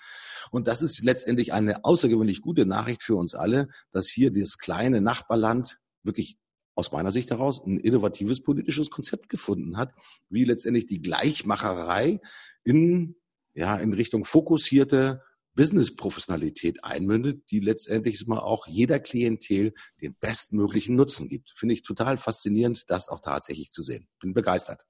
Und 0.50 0.66
das 0.66 0.82
ist 0.82 1.02
letztendlich 1.04 1.52
eine 1.52 1.84
außergewöhnlich 1.84 2.40
gute 2.40 2.66
Nachricht 2.66 3.02
für 3.02 3.14
uns 3.14 3.34
alle, 3.34 3.68
dass 3.92 4.08
hier 4.08 4.30
dieses 4.30 4.58
kleine 4.58 5.00
Nachbarland 5.00 5.78
wirklich 6.02 6.38
aus 6.74 6.92
meiner 6.92 7.12
Sicht 7.12 7.30
heraus 7.30 7.64
ein 7.64 7.78
innovatives 7.78 8.42
politisches 8.42 8.90
Konzept 8.90 9.28
gefunden 9.28 9.76
hat, 9.76 9.92
wie 10.28 10.44
letztendlich 10.44 10.86
die 10.86 11.00
Gleichmacherei 11.00 12.20
in, 12.64 13.16
ja, 13.54 13.76
in 13.76 13.92
Richtung 13.92 14.24
fokussierte 14.24 15.22
Business-Professionalität 15.54 16.84
einmündet, 16.84 17.50
die 17.50 17.60
letztendlich 17.60 18.26
mal 18.26 18.38
auch 18.38 18.66
jeder 18.66 19.00
Klientel 19.00 19.72
den 20.02 20.14
bestmöglichen 20.20 20.94
Nutzen 20.94 21.28
gibt. 21.28 21.52
Finde 21.56 21.74
ich 21.74 21.82
total 21.82 22.18
faszinierend, 22.18 22.84
das 22.88 23.08
auch 23.08 23.20
tatsächlich 23.20 23.70
zu 23.70 23.82
sehen. 23.82 24.06
Bin 24.20 24.34
begeistert. 24.34 24.84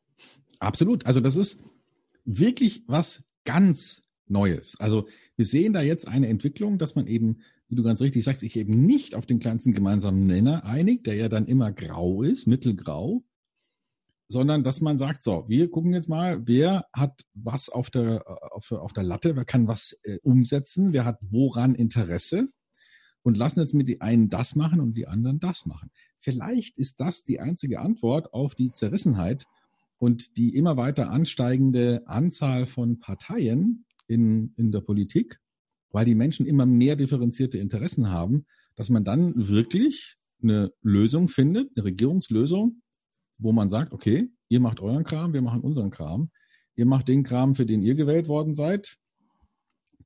Absolut. 0.58 1.06
Also 1.06 1.20
das 1.20 1.36
ist 1.36 1.62
wirklich 2.24 2.82
was 2.88 3.28
ganz 3.46 4.02
Neues. 4.28 4.78
Also 4.78 5.08
wir 5.36 5.46
sehen 5.46 5.72
da 5.72 5.80
jetzt 5.80 6.06
eine 6.06 6.28
Entwicklung, 6.28 6.78
dass 6.78 6.96
man 6.96 7.06
eben 7.06 7.38
wie 7.68 7.76
du 7.76 7.82
ganz 7.82 8.00
richtig 8.00 8.24
sagst, 8.24 8.40
sich 8.40 8.56
eben 8.56 8.86
nicht 8.86 9.14
auf 9.14 9.26
den 9.26 9.40
kleinsten 9.40 9.72
gemeinsamen 9.72 10.26
Nenner 10.26 10.64
einigt, 10.64 11.06
der 11.06 11.14
ja 11.14 11.28
dann 11.28 11.46
immer 11.46 11.72
grau 11.72 12.22
ist, 12.22 12.46
mittelgrau, 12.46 13.24
sondern 14.28 14.62
dass 14.62 14.80
man 14.80 14.98
sagt, 14.98 15.22
so, 15.22 15.44
wir 15.48 15.70
gucken 15.70 15.92
jetzt 15.92 16.08
mal, 16.08 16.46
wer 16.46 16.86
hat 16.92 17.22
was 17.34 17.68
auf 17.68 17.90
der, 17.90 18.24
auf, 18.52 18.70
auf 18.72 18.92
der 18.92 19.04
Latte, 19.04 19.36
wer 19.36 19.44
kann 19.44 19.66
was 19.66 19.98
äh, 20.02 20.18
umsetzen, 20.22 20.92
wer 20.92 21.04
hat 21.04 21.18
woran 21.22 21.74
Interesse 21.74 22.48
und 23.22 23.36
lassen 23.36 23.60
jetzt 23.60 23.74
mit 23.74 23.88
die 23.88 24.00
einen 24.00 24.28
das 24.28 24.54
machen 24.54 24.80
und 24.80 24.94
die 24.94 25.08
anderen 25.08 25.40
das 25.40 25.66
machen. 25.66 25.90
Vielleicht 26.18 26.78
ist 26.78 27.00
das 27.00 27.24
die 27.24 27.40
einzige 27.40 27.80
Antwort 27.80 28.32
auf 28.32 28.54
die 28.54 28.70
Zerrissenheit 28.70 29.46
und 29.98 30.36
die 30.36 30.54
immer 30.54 30.76
weiter 30.76 31.10
ansteigende 31.10 32.02
Anzahl 32.06 32.66
von 32.66 33.00
Parteien 33.00 33.84
in, 34.06 34.52
in 34.56 34.72
der 34.72 34.80
Politik 34.80 35.40
weil 35.96 36.04
die 36.04 36.14
Menschen 36.14 36.44
immer 36.44 36.66
mehr 36.66 36.94
differenzierte 36.94 37.56
Interessen 37.56 38.10
haben, 38.10 38.44
dass 38.74 38.90
man 38.90 39.02
dann 39.02 39.48
wirklich 39.48 40.16
eine 40.42 40.70
Lösung 40.82 41.28
findet, 41.28 41.70
eine 41.74 41.84
Regierungslösung, 41.84 42.82
wo 43.38 43.52
man 43.52 43.70
sagt, 43.70 43.94
okay, 43.94 44.28
ihr 44.50 44.60
macht 44.60 44.80
euren 44.80 45.04
Kram, 45.04 45.32
wir 45.32 45.40
machen 45.40 45.62
unseren 45.62 45.88
Kram. 45.88 46.30
Ihr 46.74 46.84
macht 46.84 47.08
den 47.08 47.22
Kram, 47.22 47.54
für 47.54 47.64
den 47.64 47.80
ihr 47.80 47.94
gewählt 47.94 48.28
worden 48.28 48.54
seid. 48.54 48.98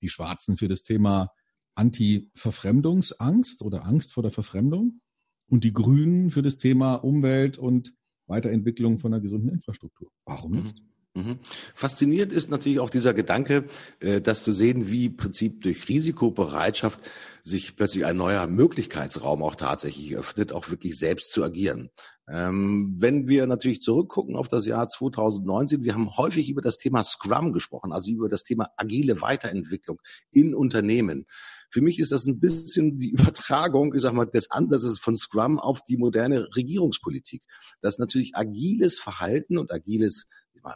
Die 0.00 0.08
Schwarzen 0.08 0.56
für 0.56 0.68
das 0.68 0.84
Thema 0.84 1.32
Anti-Verfremdungsangst 1.74 3.62
oder 3.62 3.84
Angst 3.84 4.12
vor 4.12 4.22
der 4.22 4.30
Verfremdung. 4.30 5.00
Und 5.48 5.64
die 5.64 5.72
Grünen 5.72 6.30
für 6.30 6.42
das 6.42 6.58
Thema 6.58 6.94
Umwelt 6.94 7.58
und 7.58 7.94
Weiterentwicklung 8.30 8.98
von 8.98 9.12
einer 9.12 9.20
gesunden 9.20 9.50
Infrastruktur. 9.50 10.10
Warum 10.24 10.52
nicht? 10.52 10.78
Mhm. 10.78 10.90
Mhm. 11.12 11.38
Faszinierend 11.74 12.32
ist 12.32 12.50
natürlich 12.50 12.78
auch 12.78 12.90
dieser 12.90 13.12
Gedanke, 13.14 13.64
äh, 13.98 14.20
das 14.20 14.44
zu 14.44 14.52
sehen, 14.52 14.90
wie 14.90 15.06
im 15.06 15.16
Prinzip 15.16 15.60
durch 15.62 15.88
Risikobereitschaft 15.88 17.00
sich 17.42 17.74
plötzlich 17.74 18.04
ein 18.04 18.16
neuer 18.16 18.46
Möglichkeitsraum 18.46 19.42
auch 19.42 19.56
tatsächlich 19.56 20.16
öffnet, 20.16 20.52
auch 20.52 20.70
wirklich 20.70 20.96
selbst 20.96 21.32
zu 21.32 21.42
agieren. 21.42 21.90
Ähm, 22.28 22.94
wenn 22.96 23.26
wir 23.26 23.48
natürlich 23.48 23.82
zurückgucken 23.82 24.36
auf 24.36 24.46
das 24.46 24.66
Jahr 24.66 24.86
2019, 24.86 25.82
wir 25.82 25.94
haben 25.94 26.16
häufig 26.16 26.48
über 26.48 26.62
das 26.62 26.78
Thema 26.78 27.02
Scrum 27.02 27.52
gesprochen, 27.52 27.92
also 27.92 28.12
über 28.12 28.28
das 28.28 28.44
Thema 28.44 28.68
agile 28.76 29.20
Weiterentwicklung 29.20 29.98
in 30.30 30.54
Unternehmen. 30.54 31.26
Für 31.70 31.80
mich 31.80 31.98
ist 31.98 32.12
das 32.12 32.26
ein 32.26 32.40
bisschen 32.40 32.98
die 32.98 33.10
Übertragung, 33.12 33.94
ich 33.94 34.02
sag 34.02 34.12
mal, 34.12 34.26
des 34.26 34.50
Ansatzes 34.50 34.98
von 34.98 35.16
Scrum 35.16 35.58
auf 35.58 35.84
die 35.84 35.96
moderne 35.96 36.48
Regierungspolitik. 36.54 37.44
Dass 37.80 37.98
natürlich 37.98 38.36
agiles 38.36 38.98
Verhalten 38.98 39.56
und 39.56 39.72
agiles 39.72 40.26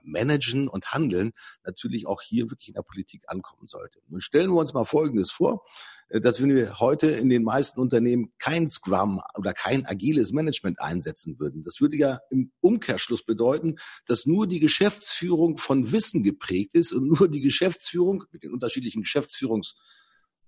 Managen 0.02 0.68
und 0.68 0.92
Handeln 0.92 1.32
natürlich 1.64 2.06
auch 2.06 2.22
hier 2.22 2.50
wirklich 2.50 2.68
in 2.68 2.74
der 2.74 2.82
Politik 2.82 3.24
ankommen 3.26 3.66
sollte. 3.66 4.00
Nun 4.08 4.20
stellen 4.20 4.50
wir 4.50 4.60
uns 4.60 4.72
mal 4.72 4.84
Folgendes 4.84 5.30
vor, 5.30 5.64
äh, 6.08 6.20
dass 6.20 6.40
wenn 6.40 6.54
wir 6.54 6.78
heute 6.80 7.10
in 7.10 7.28
den 7.28 7.42
meisten 7.42 7.80
Unternehmen 7.80 8.32
kein 8.38 8.68
Scrum 8.68 9.20
oder 9.36 9.52
kein 9.52 9.86
agiles 9.86 10.32
Management 10.32 10.80
einsetzen 10.80 11.38
würden. 11.38 11.62
Das 11.62 11.80
würde 11.80 11.96
ja 11.96 12.20
im 12.30 12.52
Umkehrschluss 12.60 13.24
bedeuten, 13.24 13.76
dass 14.06 14.26
nur 14.26 14.46
die 14.46 14.60
Geschäftsführung 14.60 15.58
von 15.58 15.92
Wissen 15.92 16.22
geprägt 16.22 16.74
ist 16.74 16.92
und 16.92 17.06
nur 17.06 17.28
die 17.28 17.40
Geschäftsführung 17.40 18.24
mit 18.32 18.42
den 18.42 18.52
unterschiedlichen 18.52 19.04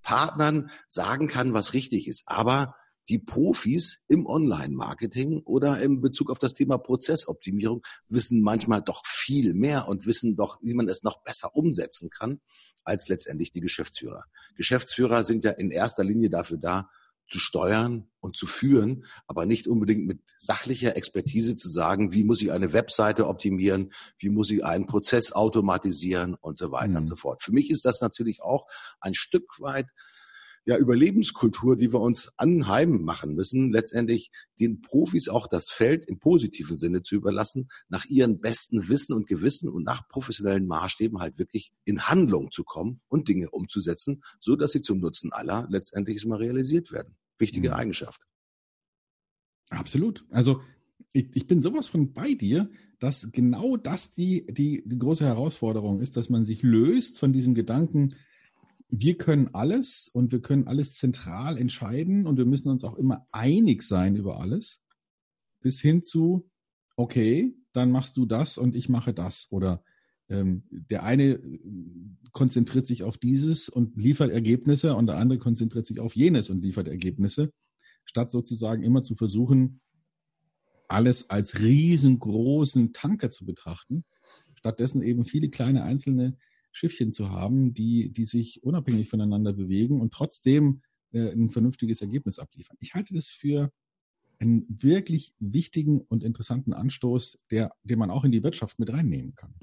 Geschäftsführungspartnern 0.06 0.70
sagen 0.88 1.26
kann, 1.26 1.52
was 1.52 1.74
richtig 1.74 2.08
ist. 2.08 2.22
Aber 2.26 2.74
die 3.08 3.18
Profis 3.18 4.00
im 4.08 4.26
Online-Marketing 4.26 5.42
oder 5.44 5.80
im 5.80 6.00
Bezug 6.00 6.30
auf 6.30 6.40
das 6.40 6.54
Thema 6.54 6.76
Prozessoptimierung 6.76 7.82
wissen 8.08 8.40
manchmal 8.40 8.82
doch 8.82 9.02
viel 9.06 9.54
mehr 9.54 9.86
und 9.86 10.06
wissen 10.06 10.34
doch, 10.34 10.58
wie 10.60 10.74
man 10.74 10.88
es 10.88 11.04
noch 11.04 11.22
besser 11.22 11.54
umsetzen 11.54 12.10
kann, 12.10 12.40
als 12.82 13.08
letztendlich 13.08 13.52
die 13.52 13.60
Geschäftsführer. 13.60 14.24
Geschäftsführer 14.56 15.22
sind 15.22 15.44
ja 15.44 15.52
in 15.52 15.70
erster 15.70 16.02
Linie 16.02 16.30
dafür 16.30 16.58
da, 16.58 16.90
zu 17.28 17.38
steuern 17.38 18.08
und 18.20 18.36
zu 18.36 18.46
führen, 18.46 19.04
aber 19.26 19.46
nicht 19.46 19.66
unbedingt 19.66 20.06
mit 20.06 20.20
sachlicher 20.38 20.96
Expertise 20.96 21.56
zu 21.56 21.68
sagen, 21.68 22.12
wie 22.12 22.24
muss 22.24 22.40
ich 22.42 22.52
eine 22.52 22.72
Webseite 22.72 23.26
optimieren, 23.26 23.92
wie 24.18 24.28
muss 24.28 24.50
ich 24.50 24.64
einen 24.64 24.86
Prozess 24.86 25.32
automatisieren 25.32 26.34
und 26.34 26.56
so 26.56 26.70
weiter 26.70 26.90
mhm. 26.90 26.96
und 26.96 27.06
so 27.06 27.16
fort. 27.16 27.42
Für 27.42 27.52
mich 27.52 27.70
ist 27.70 27.84
das 27.84 28.00
natürlich 28.00 28.42
auch 28.42 28.66
ein 29.00 29.14
Stück 29.14 29.60
weit 29.60 29.86
ja, 30.66 30.76
Überlebenskultur, 30.76 31.76
die 31.76 31.92
wir 31.92 32.00
uns 32.00 32.32
anheim 32.36 33.02
machen 33.02 33.34
müssen, 33.34 33.70
letztendlich 33.70 34.32
den 34.60 34.80
Profis 34.80 35.28
auch 35.28 35.46
das 35.46 35.70
Feld 35.70 36.04
im 36.06 36.18
positiven 36.18 36.76
Sinne 36.76 37.02
zu 37.02 37.14
überlassen, 37.14 37.68
nach 37.88 38.04
ihren 38.06 38.40
besten 38.40 38.88
Wissen 38.88 39.12
und 39.14 39.28
Gewissen 39.28 39.68
und 39.68 39.84
nach 39.84 40.08
professionellen 40.08 40.66
Maßstäben 40.66 41.20
halt 41.20 41.38
wirklich 41.38 41.72
in 41.84 42.02
Handlung 42.02 42.50
zu 42.50 42.64
kommen 42.64 43.00
und 43.06 43.28
Dinge 43.28 43.50
umzusetzen, 43.50 44.22
so 44.40 44.56
dass 44.56 44.72
sie 44.72 44.82
zum 44.82 44.98
Nutzen 44.98 45.32
aller 45.32 45.68
letztendlich 45.70 46.26
mal 46.26 46.38
realisiert 46.38 46.90
werden. 46.90 47.16
Wichtige 47.38 47.68
mhm. 47.68 47.74
Eigenschaft. 47.74 48.26
Absolut. 49.70 50.24
Also 50.30 50.62
ich, 51.12 51.28
ich 51.34 51.46
bin 51.46 51.62
sowas 51.62 51.86
von 51.86 52.12
bei 52.12 52.34
dir, 52.34 52.68
dass 52.98 53.30
genau 53.30 53.76
das 53.76 54.14
die, 54.14 54.46
die, 54.46 54.82
die 54.84 54.98
große 54.98 55.24
Herausforderung 55.24 56.00
ist, 56.00 56.16
dass 56.16 56.28
man 56.28 56.44
sich 56.44 56.62
löst 56.62 57.20
von 57.20 57.32
diesem 57.32 57.54
Gedanken, 57.54 58.16
wir 58.88 59.18
können 59.18 59.54
alles 59.54 60.08
und 60.12 60.32
wir 60.32 60.40
können 60.40 60.66
alles 60.66 60.94
zentral 60.94 61.58
entscheiden 61.58 62.26
und 62.26 62.36
wir 62.36 62.46
müssen 62.46 62.68
uns 62.68 62.84
auch 62.84 62.96
immer 62.96 63.26
einig 63.32 63.82
sein 63.82 64.16
über 64.16 64.38
alles, 64.40 64.80
bis 65.60 65.80
hin 65.80 66.02
zu, 66.02 66.48
okay, 66.96 67.54
dann 67.72 67.90
machst 67.90 68.16
du 68.16 68.26
das 68.26 68.58
und 68.58 68.76
ich 68.76 68.88
mache 68.88 69.12
das. 69.12 69.48
Oder 69.50 69.82
ähm, 70.28 70.64
der 70.70 71.02
eine 71.02 71.34
äh, 71.34 71.60
konzentriert 72.32 72.86
sich 72.86 73.02
auf 73.02 73.18
dieses 73.18 73.68
und 73.68 73.96
liefert 73.96 74.30
Ergebnisse 74.30 74.94
und 74.94 75.06
der 75.06 75.16
andere 75.16 75.38
konzentriert 75.38 75.86
sich 75.86 76.00
auf 76.00 76.14
jenes 76.14 76.48
und 76.50 76.62
liefert 76.62 76.88
Ergebnisse, 76.88 77.52
statt 78.04 78.30
sozusagen 78.30 78.82
immer 78.82 79.02
zu 79.02 79.16
versuchen, 79.16 79.80
alles 80.88 81.28
als 81.30 81.58
riesengroßen 81.58 82.92
Tanker 82.92 83.30
zu 83.30 83.44
betrachten, 83.44 84.04
stattdessen 84.54 85.02
eben 85.02 85.24
viele 85.24 85.50
kleine 85.50 85.82
einzelne 85.82 86.38
Schiffchen 86.76 87.12
zu 87.12 87.30
haben, 87.30 87.72
die, 87.72 88.10
die 88.10 88.26
sich 88.26 88.62
unabhängig 88.62 89.08
voneinander 89.08 89.52
bewegen 89.52 90.00
und 90.00 90.12
trotzdem 90.12 90.82
äh, 91.12 91.32
ein 91.32 91.50
vernünftiges 91.50 92.02
Ergebnis 92.02 92.38
abliefern. 92.38 92.76
Ich 92.80 92.94
halte 92.94 93.14
das 93.14 93.28
für 93.28 93.72
einen 94.38 94.66
wirklich 94.68 95.32
wichtigen 95.38 96.02
und 96.02 96.22
interessanten 96.22 96.74
Anstoß, 96.74 97.46
der, 97.50 97.72
den 97.84 97.98
man 97.98 98.10
auch 98.10 98.24
in 98.24 98.32
die 98.32 98.42
Wirtschaft 98.42 98.78
mit 98.78 98.92
reinnehmen 98.92 99.34
kann. 99.34 99.54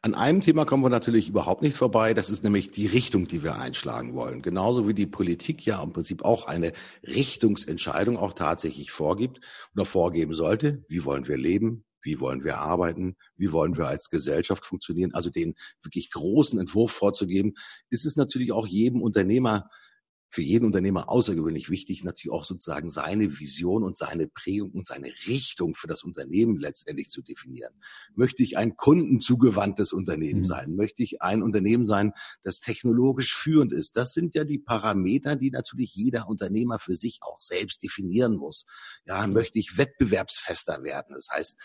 An 0.00 0.16
einem 0.16 0.40
Thema 0.40 0.64
kommen 0.64 0.82
wir 0.82 0.90
natürlich 0.90 1.28
überhaupt 1.28 1.62
nicht 1.62 1.76
vorbei. 1.76 2.12
Das 2.12 2.28
ist 2.28 2.42
nämlich 2.42 2.72
die 2.72 2.86
Richtung, 2.86 3.28
die 3.28 3.44
wir 3.44 3.56
einschlagen 3.56 4.14
wollen. 4.14 4.42
Genauso 4.42 4.88
wie 4.88 4.94
die 4.94 5.06
Politik 5.06 5.64
ja 5.64 5.80
im 5.80 5.92
Prinzip 5.92 6.24
auch 6.24 6.46
eine 6.46 6.72
Richtungsentscheidung 7.06 8.16
auch 8.16 8.32
tatsächlich 8.32 8.90
vorgibt 8.90 9.40
oder 9.74 9.84
vorgeben 9.84 10.34
sollte. 10.34 10.84
Wie 10.88 11.04
wollen 11.04 11.28
wir 11.28 11.36
leben? 11.36 11.84
Wie 12.02 12.20
wollen 12.20 12.44
wir 12.44 12.58
arbeiten, 12.58 13.16
wie 13.36 13.52
wollen 13.52 13.76
wir 13.76 13.88
als 13.88 14.10
Gesellschaft 14.10 14.64
funktionieren, 14.64 15.14
also 15.14 15.30
den 15.30 15.54
wirklich 15.82 16.10
großen 16.10 16.58
Entwurf 16.58 16.92
vorzugeben, 16.92 17.54
ist 17.90 18.04
es 18.04 18.16
natürlich 18.16 18.52
auch 18.52 18.66
jedem 18.66 19.02
Unternehmer 19.02 19.70
für 20.32 20.40
jeden 20.40 20.64
Unternehmer 20.64 21.10
außergewöhnlich 21.10 21.68
wichtig, 21.68 22.04
natürlich 22.04 22.32
auch 22.32 22.46
sozusagen 22.46 22.88
seine 22.88 23.38
Vision 23.38 23.84
und 23.84 23.98
seine 23.98 24.28
Prägung 24.28 24.70
und 24.70 24.86
seine 24.86 25.12
Richtung 25.26 25.74
für 25.74 25.88
das 25.88 26.04
Unternehmen 26.04 26.58
letztendlich 26.58 27.10
zu 27.10 27.20
definieren. 27.20 27.74
Möchte 28.14 28.42
ich 28.42 28.56
ein 28.56 28.74
kundenzugewandtes 28.78 29.92
Unternehmen 29.92 30.40
mhm. 30.40 30.44
sein? 30.46 30.74
Möchte 30.74 31.02
ich 31.02 31.20
ein 31.20 31.42
Unternehmen 31.42 31.84
sein, 31.84 32.12
das 32.44 32.60
technologisch 32.60 33.34
führend 33.34 33.74
ist? 33.74 33.94
Das 33.94 34.14
sind 34.14 34.34
ja 34.34 34.44
die 34.44 34.58
Parameter, 34.58 35.36
die 35.36 35.50
natürlich 35.50 35.94
jeder 35.94 36.26
Unternehmer 36.26 36.78
für 36.78 36.96
sich 36.96 37.18
auch 37.20 37.38
selbst 37.38 37.82
definieren 37.82 38.36
muss. 38.36 38.64
Ja, 39.04 39.26
möchte 39.26 39.58
ich 39.58 39.76
wettbewerbsfester 39.76 40.82
werden? 40.82 41.14
Das 41.14 41.28
heißt, 41.30 41.58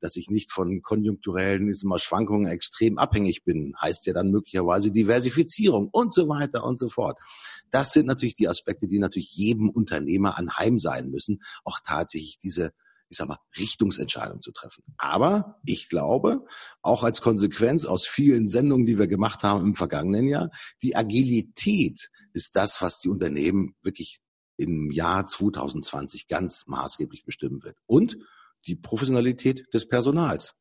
dass 0.00 0.16
ich 0.16 0.30
nicht 0.30 0.50
von 0.50 0.80
konjunkturellen 0.80 1.74
mal, 1.82 1.98
Schwankungen 1.98 2.50
extrem 2.50 2.96
abhängig 2.96 3.44
bin, 3.44 3.74
heißt 3.82 4.06
ja 4.06 4.14
dann 4.14 4.30
möglicherweise 4.30 4.90
Diversifizierung 4.90 5.90
und 5.92 6.14
so 6.14 6.26
weiter 6.26 6.64
und 6.64 6.78
so 6.78 6.88
fort. 6.88 7.18
Das 7.70 7.92
sind 7.92 8.06
natürlich 8.14 8.34
die 8.34 8.48
Aspekte, 8.48 8.88
die 8.88 8.98
natürlich 8.98 9.34
jedem 9.34 9.70
Unternehmer 9.70 10.38
anheim 10.38 10.78
sein 10.78 11.10
müssen, 11.10 11.42
auch 11.64 11.80
tatsächlich 11.84 12.38
diese 12.42 12.72
ich 13.10 13.18
sag 13.18 13.28
mal, 13.28 13.38
Richtungsentscheidung 13.56 14.40
zu 14.40 14.50
treffen. 14.50 14.82
Aber 14.96 15.60
ich 15.64 15.88
glaube, 15.88 16.44
auch 16.82 17.04
als 17.04 17.20
Konsequenz 17.20 17.84
aus 17.84 18.06
vielen 18.06 18.46
Sendungen, 18.46 18.86
die 18.86 18.98
wir 18.98 19.06
gemacht 19.06 19.44
haben 19.44 19.64
im 19.64 19.74
vergangenen 19.76 20.26
Jahr, 20.26 20.50
die 20.82 20.96
Agilität 20.96 22.10
ist 22.32 22.56
das, 22.56 22.82
was 22.82 22.98
die 22.98 23.08
Unternehmen 23.08 23.76
wirklich 23.82 24.20
im 24.56 24.90
Jahr 24.90 25.26
2020 25.26 26.28
ganz 26.28 26.66
maßgeblich 26.66 27.24
bestimmen 27.24 27.62
wird. 27.62 27.76
Und 27.86 28.18
die 28.66 28.76
Professionalität 28.76 29.66
des 29.72 29.86
Personals, 29.86 30.54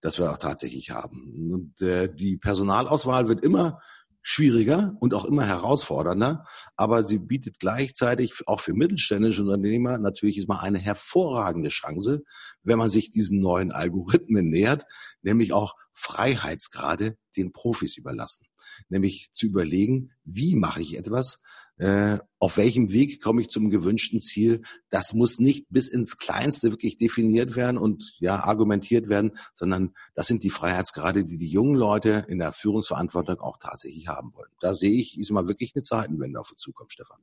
das 0.00 0.18
wir 0.18 0.30
auch 0.30 0.38
tatsächlich 0.38 0.90
haben. 0.90 1.52
Und 1.52 1.82
äh, 1.82 2.12
die 2.12 2.36
Personalauswahl 2.36 3.28
wird 3.28 3.42
immer 3.42 3.80
schwieriger 4.22 4.96
und 5.00 5.14
auch 5.14 5.24
immer 5.24 5.46
herausfordernder, 5.46 6.44
aber 6.76 7.04
sie 7.04 7.18
bietet 7.18 7.60
gleichzeitig 7.60 8.34
auch 8.46 8.60
für 8.60 8.74
mittelständische 8.74 9.42
Unternehmer 9.42 9.98
natürlich 9.98 10.38
ist 10.38 10.48
mal 10.48 10.60
eine 10.60 10.78
hervorragende 10.78 11.70
Chance, 11.70 12.22
wenn 12.62 12.78
man 12.78 12.88
sich 12.88 13.10
diesen 13.10 13.40
neuen 13.40 13.72
Algorithmen 13.72 14.50
nähert, 14.50 14.84
nämlich 15.22 15.52
auch 15.52 15.74
Freiheitsgrade 15.94 17.16
den 17.36 17.52
Profis 17.52 17.96
überlassen. 17.96 18.46
Nämlich 18.88 19.30
zu 19.32 19.46
überlegen, 19.46 20.10
wie 20.24 20.54
mache 20.54 20.80
ich 20.80 20.96
etwas, 20.96 21.40
äh, 21.78 22.18
auf 22.40 22.56
welchem 22.56 22.92
Weg 22.92 23.22
komme 23.22 23.40
ich 23.40 23.48
zum 23.48 23.70
gewünschten 23.70 24.20
Ziel. 24.20 24.62
Das 24.90 25.14
muss 25.14 25.38
nicht 25.38 25.66
bis 25.70 25.88
ins 25.88 26.18
Kleinste 26.18 26.70
wirklich 26.70 26.98
definiert 26.98 27.56
werden 27.56 27.78
und 27.78 28.14
ja 28.18 28.42
argumentiert 28.44 29.08
werden, 29.08 29.38
sondern 29.54 29.94
das 30.14 30.26
sind 30.26 30.42
die 30.42 30.50
Freiheitsgrade, 30.50 31.24
die 31.24 31.38
die 31.38 31.48
jungen 31.48 31.76
Leute 31.76 32.26
in 32.28 32.38
der 32.38 32.52
Führungsverantwortung 32.52 33.38
auch 33.40 33.58
tatsächlich 33.58 34.08
haben 34.08 34.34
wollen. 34.34 34.50
Da 34.60 34.74
sehe 34.74 34.92
ich, 34.92 35.18
ist 35.18 35.30
mal 35.30 35.48
wirklich 35.48 35.72
eine 35.74 35.82
Zeitenwende 35.82 36.40
auf 36.40 36.50
uns 36.50 36.60
zukommt, 36.60 36.92
Stefan. 36.92 37.18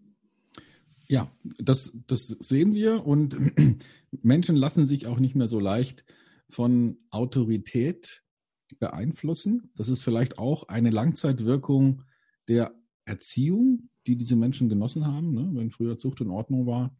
Ja, 1.07 1.31
das, 1.59 1.91
das 2.07 2.27
sehen 2.27 2.73
wir 2.73 3.05
und 3.05 3.37
Menschen 4.23 4.55
lassen 4.55 4.85
sich 4.85 5.05
auch 5.05 5.19
nicht 5.19 5.35
mehr 5.35 5.47
so 5.47 5.59
leicht 5.59 6.05
von 6.49 6.97
Autorität 7.09 8.23
beeinflussen. 8.79 9.71
Das 9.75 9.89
ist 9.89 10.01
vielleicht 10.01 10.37
auch 10.37 10.67
eine 10.69 10.89
Langzeitwirkung 10.89 12.03
der 12.47 12.73
Erziehung, 13.05 13.89
die 14.07 14.15
diese 14.15 14.35
Menschen 14.35 14.69
genossen 14.69 15.05
haben, 15.05 15.33
ne? 15.33 15.49
wenn 15.53 15.71
früher 15.71 15.97
Zucht 15.97 16.21
und 16.21 16.29
Ordnung 16.29 16.65
war 16.65 16.95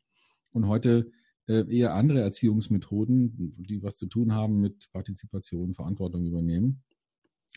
und 0.51 0.67
heute 0.67 1.12
äh, 1.47 1.65
eher 1.69 1.93
andere 1.93 2.21
Erziehungsmethoden, 2.21 3.55
die 3.57 3.83
was 3.83 3.97
zu 3.97 4.07
tun 4.07 4.33
haben 4.33 4.59
mit 4.59 4.89
Partizipation, 4.91 5.74
Verantwortung 5.74 6.25
übernehmen 6.25 6.83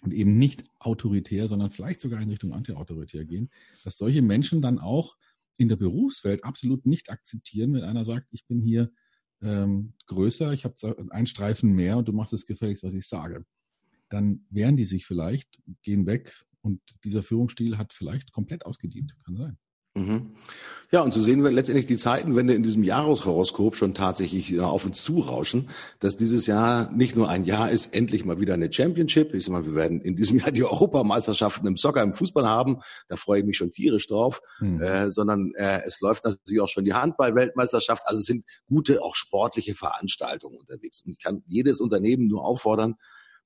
und 0.03 0.13
eben 0.13 0.39
nicht 0.39 0.65
autoritär, 0.79 1.49
sondern 1.49 1.71
vielleicht 1.71 2.01
sogar 2.01 2.21
in 2.21 2.31
Richtung 2.31 2.53
antiautoritär 2.53 3.25
gehen, 3.25 3.51
dass 3.85 3.99
solche 3.99 4.23
Menschen 4.23 4.63
dann 4.63 4.79
auch 4.79 5.17
in 5.59 5.69
der 5.69 5.77
Berufswelt 5.77 6.45
absolut 6.45 6.87
nicht 6.87 7.11
akzeptieren, 7.11 7.75
wenn 7.75 7.83
einer 7.83 8.05
sagt, 8.05 8.29
ich 8.31 8.47
bin 8.47 8.61
hier 8.61 8.93
ähm, 9.43 9.95
größer, 10.07 10.53
ich 10.53 10.65
habe 10.65 10.75
einen 11.11 11.27
Streifen 11.27 11.73
mehr 11.73 11.99
und 11.99 12.09
du 12.09 12.13
machst 12.13 12.33
es 12.33 12.47
gefälligst, 12.47 12.85
was 12.85 12.95
ich 12.95 13.07
sage. 13.07 13.45
Dann 14.09 14.47
wehren 14.51 14.77
die 14.77 14.85
sich 14.85 15.05
vielleicht, 15.05 15.61
gehen 15.83 16.07
weg, 16.07 16.45
und 16.63 16.81
dieser 17.05 17.23
Führungsstil 17.23 17.79
hat 17.79 17.93
vielleicht 17.93 18.33
komplett 18.33 18.67
ausgedient, 18.67 19.15
kann 19.25 19.37
sein. 19.37 19.59
Mhm. 19.99 20.31
Ja, 20.91 21.03
und 21.03 21.13
so 21.13 21.21
sehen 21.21 21.45
wir 21.45 21.51
letztendlich 21.51 21.87
die 21.87 21.99
Zeitenwende 21.99 22.55
in 22.55 22.63
diesem 22.63 22.83
Jahreshoroskop 22.83 23.77
schon 23.77 23.93
tatsächlich 23.93 24.53
äh, 24.53 24.61
auf 24.61 24.87
uns 24.87 25.03
zurauschen, 25.03 25.69
dass 25.99 26.17
dieses 26.17 26.47
Jahr 26.47 26.91
nicht 26.93 27.15
nur 27.15 27.29
ein 27.29 27.45
Jahr 27.45 27.71
ist, 27.71 27.95
endlich 27.95 28.25
mal 28.25 28.41
wieder 28.41 28.55
eine 28.55 28.73
Championship. 28.73 29.35
Ich 29.35 29.45
sag 29.45 29.53
mal, 29.53 29.67
wir 29.67 29.75
werden 29.75 30.01
in 30.01 30.17
diesem 30.17 30.39
Jahr 30.41 30.51
die 30.51 30.65
Europameisterschaften 30.65 31.67
im 31.67 31.77
Soccer, 31.77 32.03
im 32.03 32.15
Fußball 32.15 32.47
haben. 32.47 32.79
Da 33.09 33.17
freue 33.17 33.41
ich 33.41 33.47
mich 33.47 33.59
schon 33.59 33.71
tierisch 33.71 34.07
drauf. 34.07 34.41
Mhm. 34.61 34.81
Äh, 34.81 35.11
sondern 35.11 35.53
äh, 35.57 35.83
es 35.85 36.01
läuft 36.01 36.25
natürlich 36.25 36.61
auch 36.61 36.69
schon 36.69 36.85
die 36.85 36.95
Handball-Weltmeisterschaft. 36.95 38.05
Also 38.07 38.21
es 38.21 38.25
sind 38.25 38.45
gute, 38.67 39.03
auch 39.03 39.15
sportliche 39.15 39.75
Veranstaltungen 39.75 40.59
unterwegs. 40.59 41.03
Und 41.05 41.13
ich 41.13 41.23
kann 41.23 41.43
jedes 41.47 41.81
Unternehmen 41.81 42.29
nur 42.29 42.45
auffordern, 42.45 42.95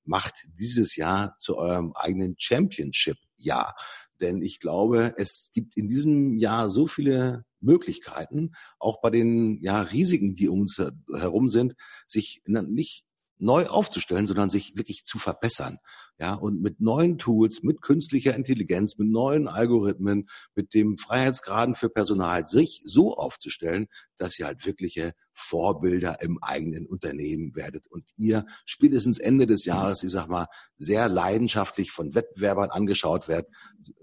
macht 0.05 0.35
dieses 0.59 0.95
Jahr 0.95 1.35
zu 1.39 1.57
eurem 1.57 1.93
eigenen 1.95 2.35
Championship-Jahr. 2.37 3.75
Denn 4.21 4.41
ich 4.41 4.59
glaube, 4.59 5.13
es 5.17 5.49
gibt 5.53 5.75
in 5.75 5.89
diesem 5.89 6.37
Jahr 6.37 6.69
so 6.69 6.87
viele 6.87 7.45
Möglichkeiten, 7.59 8.51
auch 8.79 9.01
bei 9.01 9.09
den 9.09 9.61
ja, 9.61 9.81
Risiken, 9.81 10.35
die 10.35 10.49
um 10.49 10.61
uns 10.61 10.81
herum 11.13 11.47
sind, 11.47 11.75
sich 12.07 12.41
nicht 12.45 13.05
neu 13.37 13.65
aufzustellen, 13.67 14.27
sondern 14.27 14.49
sich 14.49 14.77
wirklich 14.77 15.05
zu 15.05 15.19
verbessern. 15.19 15.79
Ja, 16.19 16.35
und 16.35 16.61
mit 16.61 16.79
neuen 16.79 17.17
Tools, 17.17 17.63
mit 17.63 17.81
künstlicher 17.81 18.35
Intelligenz, 18.35 18.97
mit 18.97 19.09
neuen 19.09 19.47
Algorithmen, 19.47 20.29
mit 20.55 20.73
dem 20.73 20.97
Freiheitsgraden 20.97 21.73
für 21.73 21.89
Personal 21.89 22.45
sich 22.45 22.81
so 22.85 23.15
aufzustellen, 23.15 23.87
dass 24.17 24.37
ihr 24.37 24.45
halt 24.45 24.65
wirkliche 24.65 25.13
Vorbilder 25.33 26.21
im 26.21 26.37
eigenen 26.41 26.85
Unternehmen 26.85 27.55
werdet 27.55 27.87
und 27.87 28.07
ihr 28.15 28.45
spätestens 28.65 29.17
Ende 29.17 29.47
des 29.47 29.65
Jahres, 29.65 30.03
ich 30.03 30.11
sag 30.11 30.27
mal, 30.27 30.47
sehr 30.77 31.09
leidenschaftlich 31.09 31.91
von 31.91 32.13
Wettbewerbern 32.13 32.69
angeschaut 32.69 33.27
werdet, 33.27 33.51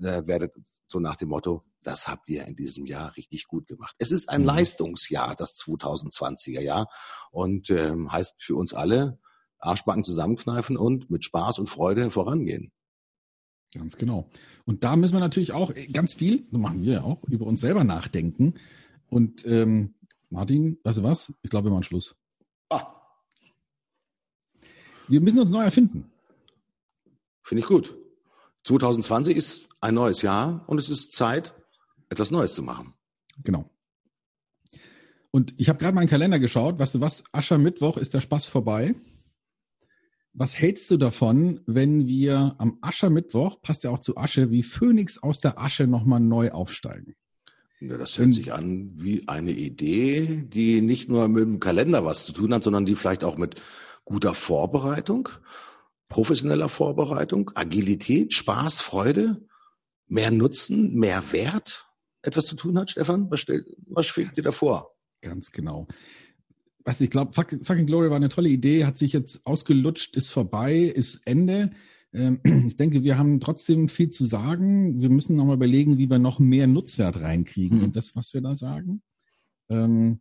äh, 0.02 0.26
werdet 0.26 0.52
so 0.88 0.98
nach 0.98 1.16
dem 1.16 1.28
Motto, 1.28 1.64
das 1.82 2.08
habt 2.08 2.28
ihr 2.28 2.46
in 2.46 2.56
diesem 2.56 2.86
Jahr 2.86 3.16
richtig 3.16 3.46
gut 3.46 3.66
gemacht. 3.66 3.94
Es 3.98 4.10
ist 4.10 4.28
ein 4.28 4.42
mhm. 4.42 4.48
Leistungsjahr, 4.48 5.34
das 5.34 5.56
2020er 5.56 6.60
Jahr 6.60 6.88
und 7.30 7.70
ähm, 7.70 8.12
heißt 8.12 8.42
für 8.42 8.56
uns 8.56 8.74
alle, 8.74 9.18
Arschbacken 9.58 10.04
zusammenkneifen 10.04 10.76
und 10.76 11.10
mit 11.10 11.24
Spaß 11.24 11.58
und 11.58 11.68
Freude 11.68 12.10
vorangehen. 12.10 12.72
Ganz 13.72 13.96
genau. 13.96 14.28
Und 14.64 14.84
da 14.84 14.96
müssen 14.96 15.14
wir 15.14 15.20
natürlich 15.20 15.52
auch 15.52 15.72
ganz 15.92 16.14
viel, 16.14 16.46
so 16.50 16.58
machen 16.58 16.82
wir 16.82 16.94
ja 16.94 17.02
auch, 17.02 17.22
über 17.24 17.46
uns 17.46 17.60
selber 17.60 17.84
nachdenken. 17.84 18.54
Und 19.08 19.46
ähm, 19.46 19.94
Martin, 20.28 20.78
weißt 20.82 20.98
du 20.98 21.02
was? 21.02 21.32
Ich 21.42 21.50
glaube, 21.50 21.68
wir 21.68 21.72
machen 21.72 21.84
Schluss. 21.84 22.16
Ah. 22.68 22.86
Wir 25.08 25.20
müssen 25.20 25.40
uns 25.40 25.50
neu 25.50 25.62
erfinden. 25.62 26.10
Finde 27.42 27.60
ich 27.60 27.66
gut. 27.66 27.96
2020 28.64 29.36
ist 29.36 29.68
ein 29.80 29.94
neues 29.94 30.22
Jahr 30.22 30.64
und 30.68 30.78
es 30.78 30.90
ist 30.90 31.12
Zeit, 31.12 31.54
etwas 32.10 32.30
Neues 32.30 32.54
zu 32.54 32.62
machen. 32.62 32.92
Genau. 33.42 33.70
Und 35.30 35.54
ich 35.58 35.68
habe 35.68 35.78
gerade 35.78 35.94
meinen 35.94 36.08
Kalender 36.08 36.38
geschaut. 36.38 36.78
Weißt 36.78 36.96
du 36.96 37.00
was? 37.00 37.24
Aschermittwoch 37.32 37.96
ist 37.96 38.14
der 38.14 38.20
Spaß 38.20 38.48
vorbei. 38.48 38.94
Was 40.32 40.56
hältst 40.56 40.90
du 40.90 40.96
davon, 40.96 41.60
wenn 41.66 42.06
wir 42.06 42.54
am 42.58 42.78
Aschermittwoch, 42.82 43.62
passt 43.62 43.84
ja 43.84 43.90
auch 43.90 43.98
zu 43.98 44.16
Asche, 44.16 44.50
wie 44.50 44.62
Phönix 44.62 45.22
aus 45.22 45.40
der 45.40 45.60
Asche 45.60 45.86
nochmal 45.86 46.20
neu 46.20 46.50
aufsteigen? 46.50 47.16
Ja, 47.80 47.96
das 47.96 48.18
hört 48.18 48.34
sich 48.34 48.52
an 48.52 48.90
wie 48.94 49.26
eine 49.26 49.52
Idee, 49.52 50.44
die 50.46 50.82
nicht 50.82 51.08
nur 51.08 51.28
mit 51.28 51.44
dem 51.44 51.60
Kalender 51.60 52.04
was 52.04 52.26
zu 52.26 52.32
tun 52.32 52.52
hat, 52.52 52.62
sondern 52.62 52.84
die 52.84 52.94
vielleicht 52.94 53.24
auch 53.24 53.38
mit 53.38 53.60
guter 54.04 54.34
Vorbereitung, 54.34 55.30
professioneller 56.08 56.68
Vorbereitung, 56.68 57.50
Agilität, 57.54 58.34
Spaß, 58.34 58.80
Freude, 58.80 59.46
mehr 60.06 60.30
Nutzen, 60.30 60.94
mehr 60.94 61.32
Wert 61.32 61.89
etwas 62.22 62.46
zu 62.46 62.56
tun 62.56 62.78
hat, 62.78 62.90
Stefan? 62.90 63.30
Was, 63.30 63.40
stell, 63.40 63.64
was 63.87 64.06
schwebt 64.06 64.37
dir 64.37 64.42
davor? 64.42 64.94
Ganz 65.20 65.52
genau 65.52 65.87
weiß 66.85 67.00
ich 67.00 67.11
glaube, 67.11 67.33
Fucking 67.33 67.87
Glory 67.87 68.11
war 68.11 68.16
eine 68.16 68.28
tolle 68.28 68.48
Idee, 68.48 68.85
hat 68.85 68.96
sich 68.96 69.12
jetzt 69.12 69.44
ausgelutscht, 69.46 70.16
ist 70.16 70.30
vorbei, 70.30 70.74
ist 70.74 71.20
Ende. 71.24 71.70
Ähm, 72.12 72.40
ich 72.66 72.76
denke, 72.76 73.02
wir 73.04 73.18
haben 73.18 73.40
trotzdem 73.40 73.88
viel 73.88 74.11
zu 74.11 74.24
sagen. 74.24 75.00
Wir 75.00 75.11
müssen 75.11 75.37
nochmal 75.37 75.56
überlegen, 75.56 75.98
wie 75.98 76.11
wir 76.11 76.18
noch 76.18 76.38
mehr 76.38 76.66
Nutzwert 76.66 77.20
reinkriegen 77.20 77.78
mhm. 77.78 77.85
in 77.85 77.92
das, 77.92 78.16
was 78.16 78.35
wir 78.35 78.40
da 78.40 78.56
sagen. 78.56 79.02
Ähm, 79.68 80.20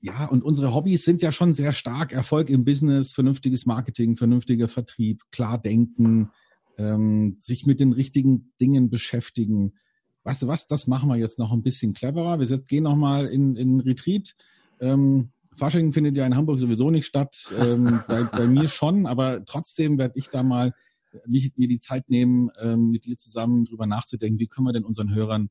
ja, 0.00 0.26
und 0.26 0.42
unsere 0.42 0.74
Hobbys 0.74 1.04
sind 1.04 1.20
ja 1.20 1.30
schon 1.30 1.52
sehr 1.52 1.74
stark 1.74 2.12
Erfolg 2.12 2.48
im 2.48 2.64
Business, 2.64 3.12
vernünftiges 3.12 3.66
Marketing, 3.66 4.16
vernünftiger 4.16 4.66
Vertrieb, 4.66 5.22
klar 5.30 5.60
denken, 5.60 6.30
ähm, 6.78 7.36
sich 7.38 7.66
mit 7.66 7.80
den 7.80 7.92
richtigen 7.92 8.52
Dingen 8.60 8.88
beschäftigen. 8.88 9.74
Weißt 10.24 10.42
du 10.42 10.48
was, 10.48 10.66
das 10.66 10.86
machen 10.86 11.08
wir 11.08 11.16
jetzt 11.16 11.38
noch 11.38 11.52
ein 11.52 11.62
bisschen 11.62 11.94
cleverer. 11.94 12.38
Wir 12.40 12.58
gehen 12.58 12.84
nochmal 12.84 13.26
in, 13.26 13.56
in 13.56 13.80
Retreat. 13.80 14.34
Ähm, 14.80 15.30
Fasching 15.56 15.92
findet 15.92 16.16
ja 16.16 16.26
in 16.26 16.36
Hamburg 16.36 16.60
sowieso 16.60 16.90
nicht 16.90 17.06
statt, 17.06 17.52
ähm, 17.58 18.00
bei, 18.08 18.24
bei, 18.24 18.46
mir 18.46 18.68
schon, 18.68 19.06
aber 19.06 19.44
trotzdem 19.44 19.98
werde 19.98 20.18
ich 20.18 20.28
da 20.28 20.42
mal 20.42 20.72
mich, 21.26 21.52
mir 21.56 21.68
die 21.68 21.80
Zeit 21.80 22.08
nehmen, 22.08 22.50
ähm, 22.60 22.90
mit 22.90 23.04
dir 23.04 23.16
zusammen 23.16 23.64
drüber 23.64 23.86
nachzudenken, 23.86 24.38
wie 24.38 24.46
können 24.46 24.66
wir 24.66 24.72
denn 24.72 24.84
unseren 24.84 25.14
Hörern 25.14 25.50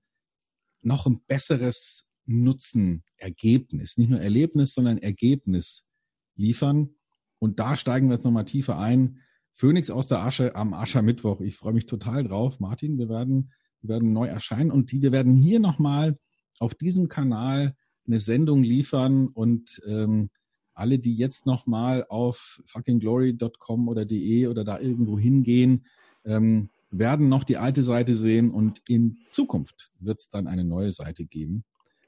noch 0.82 1.06
ein 1.06 1.22
besseres 1.28 2.10
Nutzen, 2.26 3.04
Ergebnis, 3.18 3.98
nicht 3.98 4.10
nur 4.10 4.22
Erlebnis, 4.22 4.74
sondern 4.74 4.98
Ergebnis 5.00 5.88
liefern. 6.36 6.92
Und 7.40 7.60
da 7.60 7.76
steigen 7.76 8.08
wir 8.08 8.16
jetzt 8.16 8.24
nochmal 8.24 8.46
tiefer 8.46 8.78
ein. 8.78 9.20
Phoenix 9.54 9.90
aus 9.90 10.08
der 10.08 10.24
Asche 10.24 10.56
am 10.56 10.74
Aschermittwoch. 10.74 11.42
Ich 11.42 11.58
freue 11.58 11.74
mich 11.74 11.86
total 11.86 12.24
drauf. 12.24 12.60
Martin, 12.60 12.98
wir 12.98 13.10
werden, 13.10 13.52
werden 13.82 14.14
neu 14.14 14.28
erscheinen 14.28 14.72
und 14.72 14.92
die, 14.92 15.02
wir 15.02 15.12
werden 15.12 15.36
hier 15.36 15.60
nochmal 15.60 16.18
auf 16.60 16.76
diesem 16.76 17.08
Kanal 17.08 17.76
eine 18.06 18.20
Sendung 18.20 18.64
liefern 18.64 19.28
und 19.28 19.82
ähm, 19.88 20.30
alle, 20.74 20.98
die 20.98 21.14
jetzt 21.14 21.46
nochmal 21.46 22.06
auf 22.08 22.62
fuckingglory.com 22.66 23.88
oder 23.88 24.06
de 24.06 24.48
oder 24.48 24.64
da 24.64 24.80
irgendwo 24.80 25.20
hingehen, 25.20 25.86
ähm, 26.26 26.70
werden 26.90 27.30
noch 27.30 27.44
die 27.44 27.58
alte 27.58 27.84
Seite 27.84 28.16
sehen 28.16 28.52
und 28.52 28.82
in 28.88 29.18
Zukunft 29.30 29.92
wird 30.00 30.20
es 30.20 30.30
dann 30.30 30.48
eine 30.48 30.64
neue 30.64 30.92
Seite 30.92 31.26
geben 31.26 31.64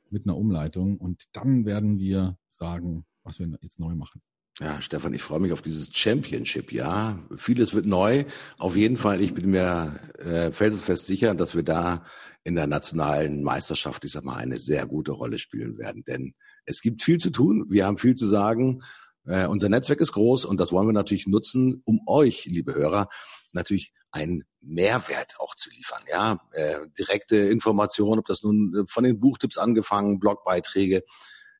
mit 0.09 0.25
einer 0.25 0.37
Umleitung 0.37 0.97
und 0.97 1.25
dann 1.33 1.65
werden 1.65 1.99
wir 1.99 2.37
sagen, 2.49 3.05
was 3.23 3.39
wir 3.39 3.47
jetzt 3.61 3.79
neu 3.79 3.95
machen. 3.95 4.21
Ja, 4.61 4.79
Stefan, 4.79 5.15
ich 5.15 5.23
freue 5.23 5.39
mich 5.39 5.53
auf 5.53 5.63
dieses 5.63 5.89
Championship, 5.91 6.71
ja. 6.71 7.17
Vieles 7.35 7.73
wird 7.73 7.87
neu. 7.87 8.25
Auf 8.59 8.75
jeden 8.75 8.95
Fall, 8.95 9.19
ich 9.19 9.33
bin 9.33 9.49
mir 9.49 9.99
äh, 10.19 10.51
felsenfest 10.51 11.07
sicher, 11.07 11.33
dass 11.33 11.55
wir 11.55 11.63
da 11.63 12.05
in 12.43 12.53
der 12.53 12.67
nationalen 12.67 13.41
Meisterschaft, 13.41 14.05
ich 14.05 14.11
sag 14.11 14.23
mal, 14.23 14.35
eine 14.35 14.59
sehr 14.59 14.85
gute 14.85 15.13
Rolle 15.13 15.39
spielen 15.39 15.79
werden. 15.79 16.03
Denn 16.03 16.35
es 16.65 16.81
gibt 16.81 17.01
viel 17.01 17.17
zu 17.17 17.31
tun, 17.31 17.65
wir 17.69 17.87
haben 17.87 17.97
viel 17.97 18.13
zu 18.13 18.27
sagen. 18.27 18.83
Äh, 19.25 19.47
unser 19.47 19.67
Netzwerk 19.67 19.99
ist 19.99 20.11
groß 20.11 20.45
und 20.45 20.59
das 20.59 20.71
wollen 20.71 20.87
wir 20.87 20.93
natürlich 20.93 21.25
nutzen, 21.25 21.81
um 21.83 22.01
euch, 22.05 22.45
liebe 22.45 22.75
Hörer, 22.75 23.09
natürlich 23.53 23.93
einen 24.11 24.43
Mehrwert 24.61 25.39
auch 25.39 25.55
zu 25.55 25.71
liefern. 25.71 26.03
Ja, 26.07 26.39
äh, 26.51 26.81
direkte 26.99 27.37
Informationen, 27.37 28.19
ob 28.19 28.27
das 28.27 28.43
nun 28.43 28.75
äh, 28.75 28.83
von 28.87 29.05
den 29.05 29.19
Buchtipps 29.19 29.57
angefangen, 29.57 30.19
Blogbeiträge, 30.19 31.03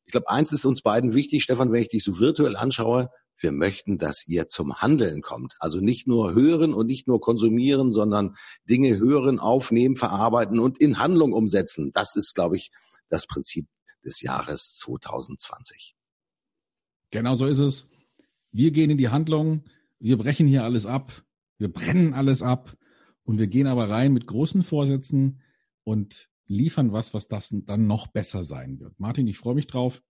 ich 0.06 0.12
glaube, 0.12 0.30
eins 0.30 0.52
ist 0.52 0.66
uns 0.66 0.82
beiden 0.82 1.14
wichtig, 1.14 1.44
Stefan, 1.44 1.72
wenn 1.72 1.82
ich 1.82 1.90
dich 1.90 2.04
so 2.04 2.20
virtuell 2.20 2.56
anschaue, 2.56 3.10
wir 3.38 3.52
möchten, 3.52 3.98
dass 3.98 4.28
ihr 4.28 4.48
zum 4.48 4.76
Handeln 4.76 5.22
kommt. 5.22 5.56
Also 5.60 5.80
nicht 5.80 6.08
nur 6.08 6.34
hören 6.34 6.74
und 6.74 6.88
nicht 6.88 7.08
nur 7.08 7.22
konsumieren, 7.22 7.92
sondern 7.92 8.36
Dinge 8.70 8.98
hören, 8.98 9.40
aufnehmen, 9.40 9.96
verarbeiten 9.96 10.60
und 10.60 10.80
in 10.80 11.00
Handlung 11.00 11.34
umsetzen. 11.34 11.92
Das 11.94 12.16
ist, 12.16 12.36
glaube 12.36 12.58
ich, 12.58 12.72
das 13.10 13.28
Prinzip 13.28 13.68
des 14.04 14.22
Jahres 14.22 14.76
2020. 14.76 15.96
Genau 17.12 17.34
so 17.34 17.46
ist 17.46 17.60
es. 17.60 17.90
Wir 18.52 18.72
gehen 18.72 18.90
in 18.90 18.98
die 18.98 19.10
Handlung, 19.10 19.64
wir 20.00 20.18
brechen 20.18 20.48
hier 20.48 20.64
alles 20.64 20.86
ab, 20.86 21.24
wir 21.58 21.72
brennen 21.72 22.14
alles 22.14 22.42
ab 22.42 22.76
und 23.24 23.40
wir 23.40 23.48
gehen 23.48 23.68
aber 23.68 23.90
rein 23.90 24.14
mit 24.14 24.28
großen 24.28 24.64
Vorsätzen 24.64 25.42
und 25.84 26.31
liefern 26.52 26.92
was, 26.92 27.14
was 27.14 27.28
das 27.28 27.56
dann 27.66 27.88
noch 27.88 28.08
besser 28.08 28.44
sein 28.44 28.80
wird. 28.80 29.00
Martin, 29.00 29.28
ich 29.28 29.38
freue 29.38 29.56
mich 29.56 29.68
drauf. 29.68 30.02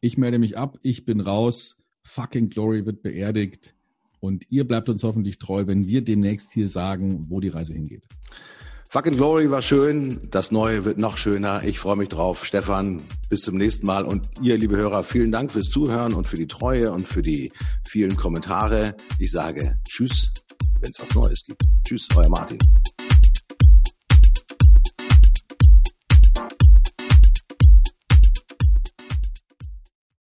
Ich 0.00 0.18
melde 0.18 0.38
mich 0.38 0.58
ab, 0.58 0.78
ich 0.82 1.04
bin 1.04 1.20
raus. 1.20 1.82
Fucking 2.02 2.50
Glory 2.50 2.84
wird 2.84 3.02
beerdigt. 3.02 3.74
Und 4.20 4.44
ihr 4.50 4.66
bleibt 4.66 4.88
uns 4.88 5.02
hoffentlich 5.02 5.38
treu, 5.38 5.66
wenn 5.66 5.86
wir 5.86 6.02
demnächst 6.02 6.52
hier 6.52 6.68
sagen, 6.68 7.26
wo 7.28 7.40
die 7.40 7.48
Reise 7.48 7.72
hingeht. 7.72 8.06
Fucking 8.90 9.16
Glory 9.16 9.50
war 9.50 9.62
schön. 9.62 10.20
Das 10.30 10.50
Neue 10.50 10.84
wird 10.84 10.98
noch 10.98 11.18
schöner. 11.18 11.64
Ich 11.64 11.78
freue 11.78 11.96
mich 11.96 12.08
drauf. 12.08 12.44
Stefan, 12.44 13.02
bis 13.28 13.42
zum 13.42 13.56
nächsten 13.56 13.86
Mal. 13.86 14.04
Und 14.04 14.28
ihr, 14.40 14.56
liebe 14.56 14.76
Hörer, 14.76 15.02
vielen 15.02 15.32
Dank 15.32 15.52
fürs 15.52 15.68
Zuhören 15.68 16.14
und 16.14 16.26
für 16.26 16.36
die 16.36 16.46
Treue 16.46 16.92
und 16.92 17.08
für 17.08 17.22
die 17.22 17.52
vielen 17.88 18.16
Kommentare. 18.16 18.96
Ich 19.18 19.32
sage 19.32 19.76
Tschüss, 19.88 20.30
wenn 20.80 20.90
es 20.90 21.00
was 21.00 21.14
Neues 21.14 21.42
gibt. 21.44 21.62
Tschüss, 21.84 22.08
euer 22.16 22.28
Martin. 22.28 22.58